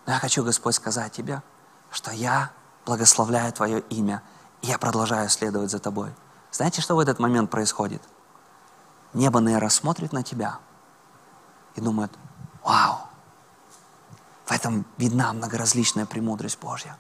Но 0.08 0.13
я 0.13 0.19
хочу, 0.19 0.43
Господь, 0.43 0.73
сказать 0.73 1.12
Тебе, 1.12 1.43
что 1.91 2.10
я 2.10 2.49
благословляю 2.86 3.52
Твое 3.54 3.80
имя, 3.89 4.22
и 4.62 4.67
я 4.67 4.78
продолжаю 4.78 5.30
следовать 5.30 5.72
за 5.72 5.80
Тобой. 5.80 6.13
Знаете, 6.52 6.82
что 6.82 6.96
в 6.96 7.00
этот 7.00 7.19
момент 7.19 7.50
происходит? 7.50 8.02
Небо, 9.13 9.39
наверное, 9.39 9.69
смотрит 9.69 10.13
на 10.13 10.24
тебя 10.24 10.60
и 11.76 11.82
думает, 11.82 12.12
вау, 12.63 13.08
этом 14.54 14.86
видна 14.98 15.34
многоразличная 15.34 16.06
премудрость 16.06 16.60
Божья. 16.60 16.96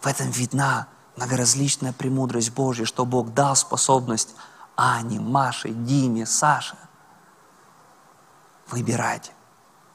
В 0.00 0.06
этом 0.06 0.30
видна 0.30 0.88
многоразличная 1.16 1.92
премудрость 1.92 2.52
Божья, 2.52 2.84
что 2.84 3.04
Бог 3.04 3.34
дал 3.34 3.56
способность 3.56 4.34
Ане, 4.76 5.20
Маше, 5.20 5.70
Диме, 5.70 6.24
Саше 6.24 6.76
выбирать. 8.68 9.32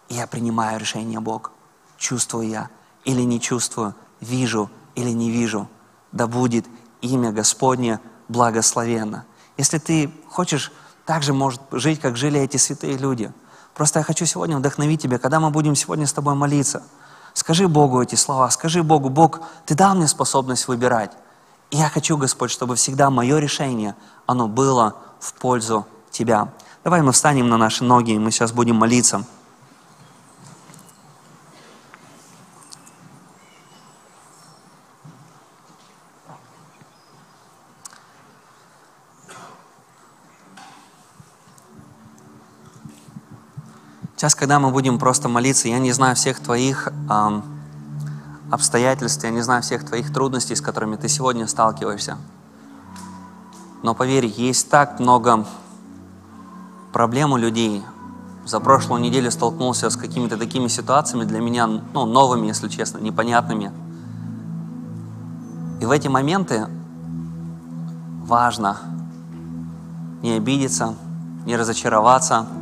И 0.09 0.15
я 0.15 0.27
принимаю 0.27 0.79
решение 0.79 1.19
Бог. 1.19 1.51
Чувствую 1.97 2.47
я 2.47 2.69
или 3.03 3.21
не 3.21 3.41
чувствую, 3.41 3.95
вижу 4.21 4.69
или 4.97 5.11
не 5.11 5.31
вижу. 5.31 5.69
Да 6.11 6.27
будет 6.27 6.65
имя 7.01 7.31
Господне 7.31 7.99
благословенно. 8.27 9.25
Если 9.55 9.77
ты 9.77 10.11
хочешь 10.29 10.71
также 11.05 11.31
может 11.31 11.61
жить, 11.71 12.01
как 12.01 12.17
жили 12.17 12.39
эти 12.41 12.57
святые 12.57 12.97
люди. 12.97 13.31
Просто 13.73 13.99
я 13.99 14.03
хочу 14.03 14.25
сегодня 14.25 14.57
вдохновить 14.57 15.01
тебя, 15.01 15.19
когда 15.19 15.39
мы 15.39 15.51
будем 15.51 15.73
сегодня 15.73 16.05
с 16.05 16.11
тобой 16.11 16.35
молиться. 16.35 16.83
Скажи 17.33 17.67
Богу 17.69 18.01
эти 18.01 18.15
слова, 18.15 18.49
скажи 18.49 18.83
Богу, 18.83 19.09
Бог, 19.09 19.39
Ты 19.65 19.73
дал 19.73 19.95
мне 19.95 20.07
способность 20.07 20.67
выбирать. 20.67 21.11
И 21.71 21.77
я 21.77 21.87
хочу, 21.87 22.17
Господь, 22.17 22.51
чтобы 22.51 22.75
всегда 22.75 23.09
мое 23.09 23.37
решение, 23.37 23.95
оно 24.25 24.49
было 24.49 24.95
в 25.19 25.33
пользу 25.33 25.87
Тебя. 26.11 26.51
Давай 26.83 27.01
мы 27.01 27.13
встанем 27.13 27.47
на 27.47 27.57
наши 27.57 27.85
ноги, 27.85 28.11
и 28.11 28.19
мы 28.19 28.31
сейчас 28.31 28.51
будем 28.51 28.75
молиться. 28.75 29.23
Сейчас, 44.17 44.33
когда 44.33 44.59
мы 44.59 44.71
будем 44.71 44.97
просто 44.97 45.29
молиться, 45.29 45.67
я 45.67 45.77
не 45.77 45.91
знаю 45.91 46.15
всех 46.15 46.39
твоих 46.39 46.87
эм, 47.07 47.43
обстоятельств, 48.49 49.23
я 49.23 49.29
не 49.29 49.41
знаю 49.41 49.61
всех 49.61 49.85
твоих 49.85 50.11
трудностей, 50.11 50.55
с 50.55 50.61
которыми 50.61 50.95
ты 50.95 51.07
сегодня 51.07 51.45
сталкиваешься. 51.45 52.17
Но 53.83 53.93
поверь, 53.93 54.25
есть 54.25 54.71
так 54.71 54.99
много 54.99 55.45
проблем 56.93 57.33
у 57.33 57.37
людей. 57.37 57.85
За 58.43 58.59
прошлую 58.59 59.01
неделю 59.01 59.29
столкнулся 59.29 59.91
с 59.91 59.95
какими-то 59.95 60.35
такими 60.35 60.67
ситуациями 60.67 61.25
для 61.25 61.39
меня, 61.39 61.67
ну, 61.67 62.07
новыми, 62.07 62.47
если 62.47 62.69
честно, 62.69 62.97
непонятными. 62.97 63.71
И 65.79 65.85
в 65.85 65.91
эти 65.91 66.07
моменты 66.07 66.65
важно 68.25 68.77
не 70.23 70.31
обидеться, 70.31 70.95
не 71.45 71.55
разочароваться– 71.55 72.47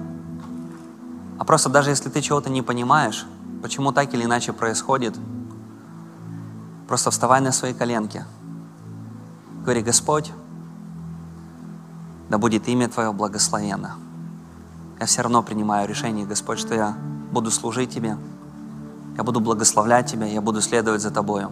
а 1.38 1.43
просто 1.45 1.69
даже 1.69 1.89
если 1.89 2.10
ты 2.10 2.21
чего-то 2.21 2.50
не 2.50 2.62
понимаешь, 2.62 3.26
почему 3.62 3.91
так 3.91 4.13
или 4.13 4.24
иначе 4.24 4.54
происходит, 4.54 5.15
просто 6.88 7.12
вставай 7.12 7.41
на 7.41 7.52
свои 7.52 7.74
коленки. 7.74 8.24
Говори, 9.63 9.82
Господь, 9.82 10.32
да 12.30 12.38
будет 12.38 12.67
имя 12.67 12.88
Твое 12.88 13.12
благословенно. 13.12 13.95
Я 15.00 15.06
все 15.06 15.21
равно 15.21 15.43
принимаю 15.43 15.88
решение, 15.88 16.26
Господь, 16.26 16.60
что 16.60 16.74
я 16.74 16.95
буду 17.32 17.52
служить 17.52 17.89
Тебе, 17.89 18.17
я 19.17 19.24
буду 19.24 19.39
благословлять 19.39 20.12
Тебя, 20.12 20.26
я 20.26 20.41
буду 20.41 20.62
следовать 20.62 21.02
за 21.02 21.12
Тобою. 21.12 21.52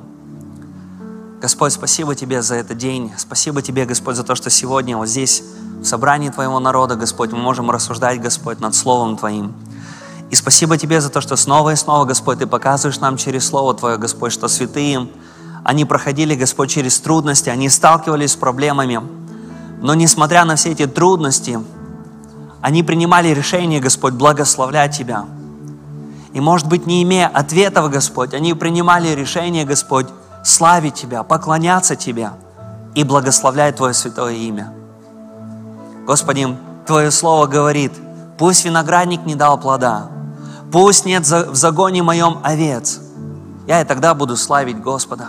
Господь, 1.42 1.74
спасибо 1.74 2.16
Тебе 2.16 2.42
за 2.42 2.56
этот 2.56 2.78
день. 2.78 3.12
Спасибо 3.18 3.62
Тебе, 3.62 3.86
Господь, 3.86 4.16
за 4.16 4.24
то, 4.24 4.34
что 4.34 4.50
сегодня 4.50 4.96
вот 4.96 5.10
здесь, 5.10 5.44
в 5.82 5.84
собрании 5.84 6.30
Твоего 6.30 6.60
народа, 6.60 6.96
Господь, 6.96 7.34
мы 7.34 7.40
можем 7.40 7.70
рассуждать, 7.70 8.22
Господь, 8.22 8.62
над 8.62 8.74
Словом 8.74 9.18
Твоим. 9.18 9.54
И 10.34 10.36
спасибо 10.36 10.80
Тебе 10.80 11.00
за 11.00 11.12
то, 11.12 11.22
что 11.22 11.36
снова 11.36 11.74
и 11.74 11.76
снова, 11.76 12.06
Господь, 12.06 12.40
Ты 12.40 12.48
показываешь 12.48 13.00
нам 13.00 13.18
через 13.18 13.46
Слово 13.46 13.76
Твое, 13.76 13.98
Господь, 13.98 14.34
что 14.34 14.48
святые, 14.48 15.08
они 15.64 15.86
проходили, 15.86 16.34
Господь, 16.34 16.72
через 16.72 17.00
трудности, 17.00 17.50
они 17.50 17.70
сталкивались 17.70 18.32
с 18.32 18.36
проблемами. 18.36 19.00
Но 19.80 19.94
несмотря 19.94 20.44
на 20.44 20.56
все 20.56 20.72
эти 20.72 20.88
трудности, 20.88 21.60
они 22.62 22.82
принимали 22.82 23.28
решение, 23.28 23.80
Господь, 23.80 24.14
благословлять 24.14 24.98
Тебя. 24.98 25.26
И, 26.34 26.42
может 26.42 26.68
быть, 26.68 26.88
не 26.88 27.04
имея 27.04 27.28
ответов, 27.28 27.92
Господь, 27.92 28.34
они 28.34 28.56
принимали 28.56 29.10
решение, 29.10 29.66
Господь, 29.66 30.08
славить 30.44 30.96
Тебя, 30.96 31.22
поклоняться 31.22 31.96
Тебе 31.96 32.32
и 32.96 33.04
благословлять 33.04 33.76
Твое 33.76 33.94
святое 33.94 34.34
имя. 34.34 34.74
Господи, 36.08 36.58
Твое 36.88 37.12
Слово 37.12 37.46
говорит, 37.46 37.92
пусть 38.40 38.66
виноградник 38.66 39.28
не 39.28 39.36
дал 39.36 39.60
плода, 39.60 40.10
Пусть 40.74 41.06
нет 41.06 41.24
в 41.28 41.54
загоне 41.54 42.02
моем 42.02 42.40
овец. 42.42 43.00
Я 43.68 43.82
и 43.82 43.86
тогда 43.86 44.16
буду 44.16 44.36
славить 44.36 44.82
Господа. 44.82 45.28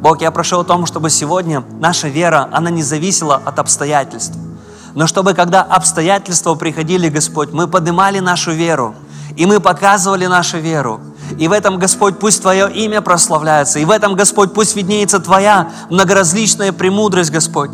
Бог, 0.00 0.22
я 0.22 0.30
прошу 0.30 0.60
о 0.60 0.64
том, 0.64 0.86
чтобы 0.86 1.10
сегодня 1.10 1.62
наша 1.78 2.08
вера, 2.08 2.48
она 2.50 2.70
не 2.70 2.82
зависела 2.82 3.34
от 3.34 3.58
обстоятельств. 3.58 4.34
Но 4.94 5.06
чтобы 5.06 5.34
когда 5.34 5.60
обстоятельства 5.60 6.54
приходили, 6.54 7.10
Господь, 7.10 7.52
мы 7.52 7.68
поднимали 7.68 8.20
нашу 8.20 8.52
веру, 8.52 8.94
и 9.36 9.44
мы 9.44 9.60
показывали 9.60 10.24
нашу 10.24 10.56
веру. 10.56 11.02
И 11.38 11.48
в 11.48 11.52
этом, 11.52 11.78
Господь, 11.78 12.18
пусть 12.18 12.40
Твое 12.40 12.72
имя 12.72 13.02
прославляется. 13.02 13.78
И 13.78 13.84
в 13.84 13.90
этом, 13.90 14.14
Господь, 14.14 14.54
пусть 14.54 14.74
виднеется 14.74 15.20
Твоя 15.20 15.70
многоразличная 15.90 16.72
премудрость, 16.72 17.30
Господь. 17.30 17.70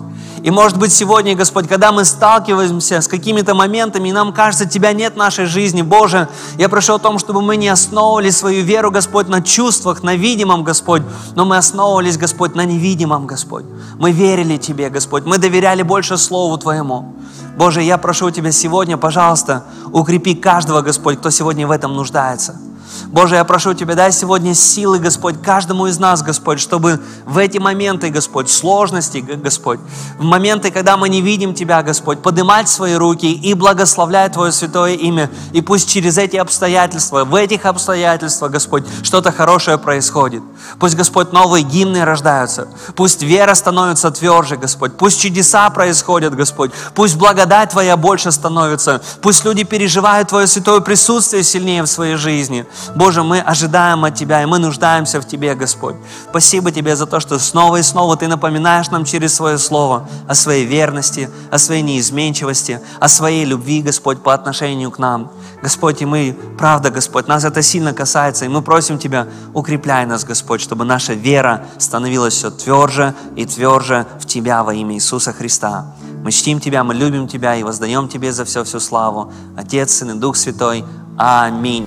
И 0.49 0.51
может 0.51 0.79
быть 0.79 0.95
сегодня, 0.95 1.37
Господь, 1.37 1.69
когда 1.69 1.93
мы 1.93 2.07
сталкиваемся 2.07 3.03
с 3.03 3.07
какими-то 3.07 3.55
моментами, 3.55 4.09
и 4.09 4.13
нам 4.13 4.33
кажется, 4.33 4.65
Тебя 4.65 4.95
нет 4.95 5.13
в 5.13 5.17
нашей 5.19 5.45
жизни, 5.45 5.83
Боже, 5.83 6.27
я 6.57 6.71
прошу 6.71 6.95
о 6.95 6.99
том, 6.99 7.19
чтобы 7.19 7.43
мы 7.43 7.59
не 7.59 7.69
основывали 7.69 8.31
свою 8.31 8.65
веру, 8.65 8.91
Господь, 8.91 9.29
на 9.29 9.43
чувствах, 9.43 10.03
на 10.03 10.17
видимом, 10.17 10.65
Господь, 10.65 11.03
но 11.35 11.45
мы 11.45 11.59
основывались, 11.59 12.17
Господь, 12.17 12.55
на 12.55 12.65
невидимом, 12.65 13.27
Господь. 13.27 13.67
Мы 13.99 14.11
верили 14.11 14.57
Тебе, 14.57 14.89
Господь, 14.89 15.27
мы 15.27 15.37
доверяли 15.37 15.83
больше 15.83 16.17
Слову 16.17 16.57
Твоему. 16.57 17.15
Боже, 17.59 17.83
я 17.83 17.99
прошу 17.99 18.31
Тебя 18.31 18.51
сегодня, 18.51 18.97
пожалуйста, 18.97 19.65
укрепи 19.93 20.35
каждого, 20.35 20.81
Господь, 20.81 21.19
кто 21.19 21.29
сегодня 21.29 21.67
в 21.67 21.71
этом 21.71 21.95
нуждается. 21.95 22.59
Боже, 23.07 23.37
я 23.37 23.45
прошу 23.45 23.75
Тебя, 23.75 23.95
дай 23.95 24.13
сегодня 24.13 24.55
силы, 24.55 24.99
Господь, 24.99 25.43
каждому 25.43 25.87
из 25.87 25.99
нас, 25.99 26.23
Господь, 26.23 26.61
чтобы 26.61 27.01
в 27.25 27.39
эти 27.39 27.59
моменты, 27.59 28.11
Господь, 28.11 28.51
сложности, 28.51 29.19
Господь, 29.19 29.81
в 30.19 30.25
моменты, 30.25 30.71
когда 30.71 30.97
мы 30.97 31.09
не 31.09 31.21
видим 31.21 31.55
Тебя, 31.55 31.83
Господь, 31.83 32.21
поднимать 32.21 32.69
свои 32.69 32.95
руки 32.95 33.33
и 33.33 33.55
благословлять 33.55 34.33
Твое 34.33 34.53
святое 34.53 34.95
имя. 34.95 35.31
И 35.53 35.61
пусть 35.61 35.89
через 35.89 36.19
эти 36.19 36.37
обстоятельства, 36.37 37.25
в 37.25 37.35
этих 37.35 37.67
обстоятельствах, 37.67 38.53
Господь, 38.53 38.85
что-то 39.03 39.33
хорошее 39.33 39.79
происходит. 39.79 40.43
Пусть, 40.79 40.97
Господь, 40.97 41.33
новые 41.33 41.65
гимны 41.65 42.05
рождаются. 42.05 42.69
Пусть 42.95 43.23
вера 43.23 43.55
становится 43.55 44.11
тверже, 44.11 44.57
Господь. 44.57 44.97
Пусть 44.97 45.21
чудеса 45.21 45.69
происходят, 45.71 46.35
Господь. 46.35 46.73
Пусть 46.95 47.17
благодать 47.17 47.71
Твоя 47.71 47.97
больше 47.97 48.33
становится. 48.33 49.01
Пусть 49.23 49.45
люди 49.45 49.65
переживают 49.65 50.29
Твое 50.29 50.47
святое 50.47 50.81
присутствие 50.81 51.43
сильнее 51.43 51.83
в 51.83 51.87
своей 51.87 52.17
жизни. 52.17 52.67
Боже, 52.95 53.23
мы 53.23 53.41
ожидаем 53.41 54.05
от 54.05 54.15
Тебя, 54.15 54.43
и 54.43 54.47
мы 54.47 54.59
нуждаемся 54.59 55.21
в 55.21 55.27
Тебе, 55.27 55.55
Господь. 55.55 55.97
Спасибо 56.31 56.71
Тебе 56.71 56.97
за 56.97 57.07
то, 57.07 57.21
что 57.21 57.39
снова 57.39 57.77
и 57.77 57.83
снова 57.83 58.17
Ты 58.17 58.29
напоминаешь 58.29 58.91
нам 58.91 59.05
через 59.05 59.35
Свое 59.35 59.59
Слово 59.59 60.09
о 60.27 60.35
своей 60.35 60.65
верности, 60.65 61.31
о 61.51 61.59
своей 61.59 61.83
неизменчивости, 61.83 62.81
о 63.01 63.09
своей 63.09 63.45
любви, 63.45 63.83
Господь, 63.83 64.23
по 64.23 64.35
отношению 64.35 64.91
к 64.91 64.99
нам. 64.99 65.31
Господь, 65.63 66.03
и 66.03 66.07
мы, 66.07 66.37
правда, 66.59 66.91
Господь, 66.91 67.29
нас 67.29 67.45
это 67.45 67.63
сильно 67.63 67.93
касается, 67.93 68.45
и 68.45 68.49
мы 68.49 68.63
просим 68.63 68.99
Тебя, 68.99 69.29
укрепляй 69.55 70.07
нас, 70.07 70.25
Господь, 70.25 70.61
чтобы 70.61 70.85
наша 70.85 71.15
вера 71.15 71.65
становилась 71.79 72.35
все 72.35 72.51
тверже 72.51 73.15
и 73.37 73.45
тверже 73.45 74.07
в 74.21 74.27
Тебя 74.27 74.63
во 74.63 74.75
имя 74.75 74.95
Иисуса 74.95 75.33
Христа. 75.33 75.95
Мы 76.23 76.33
чтим 76.33 76.61
Тебя, 76.61 76.85
мы 76.85 76.95
любим 76.95 77.29
Тебя 77.29 77.57
и 77.57 77.63
воздаем 77.63 78.09
Тебе 78.09 78.33
за 78.33 78.45
все 78.45 78.65
всю 78.65 78.81
славу. 78.81 79.33
Отец, 79.57 79.93
Сын 79.93 80.11
и 80.11 80.15
Дух 80.15 80.37
Святой. 80.37 80.85
Аминь. 81.17 81.87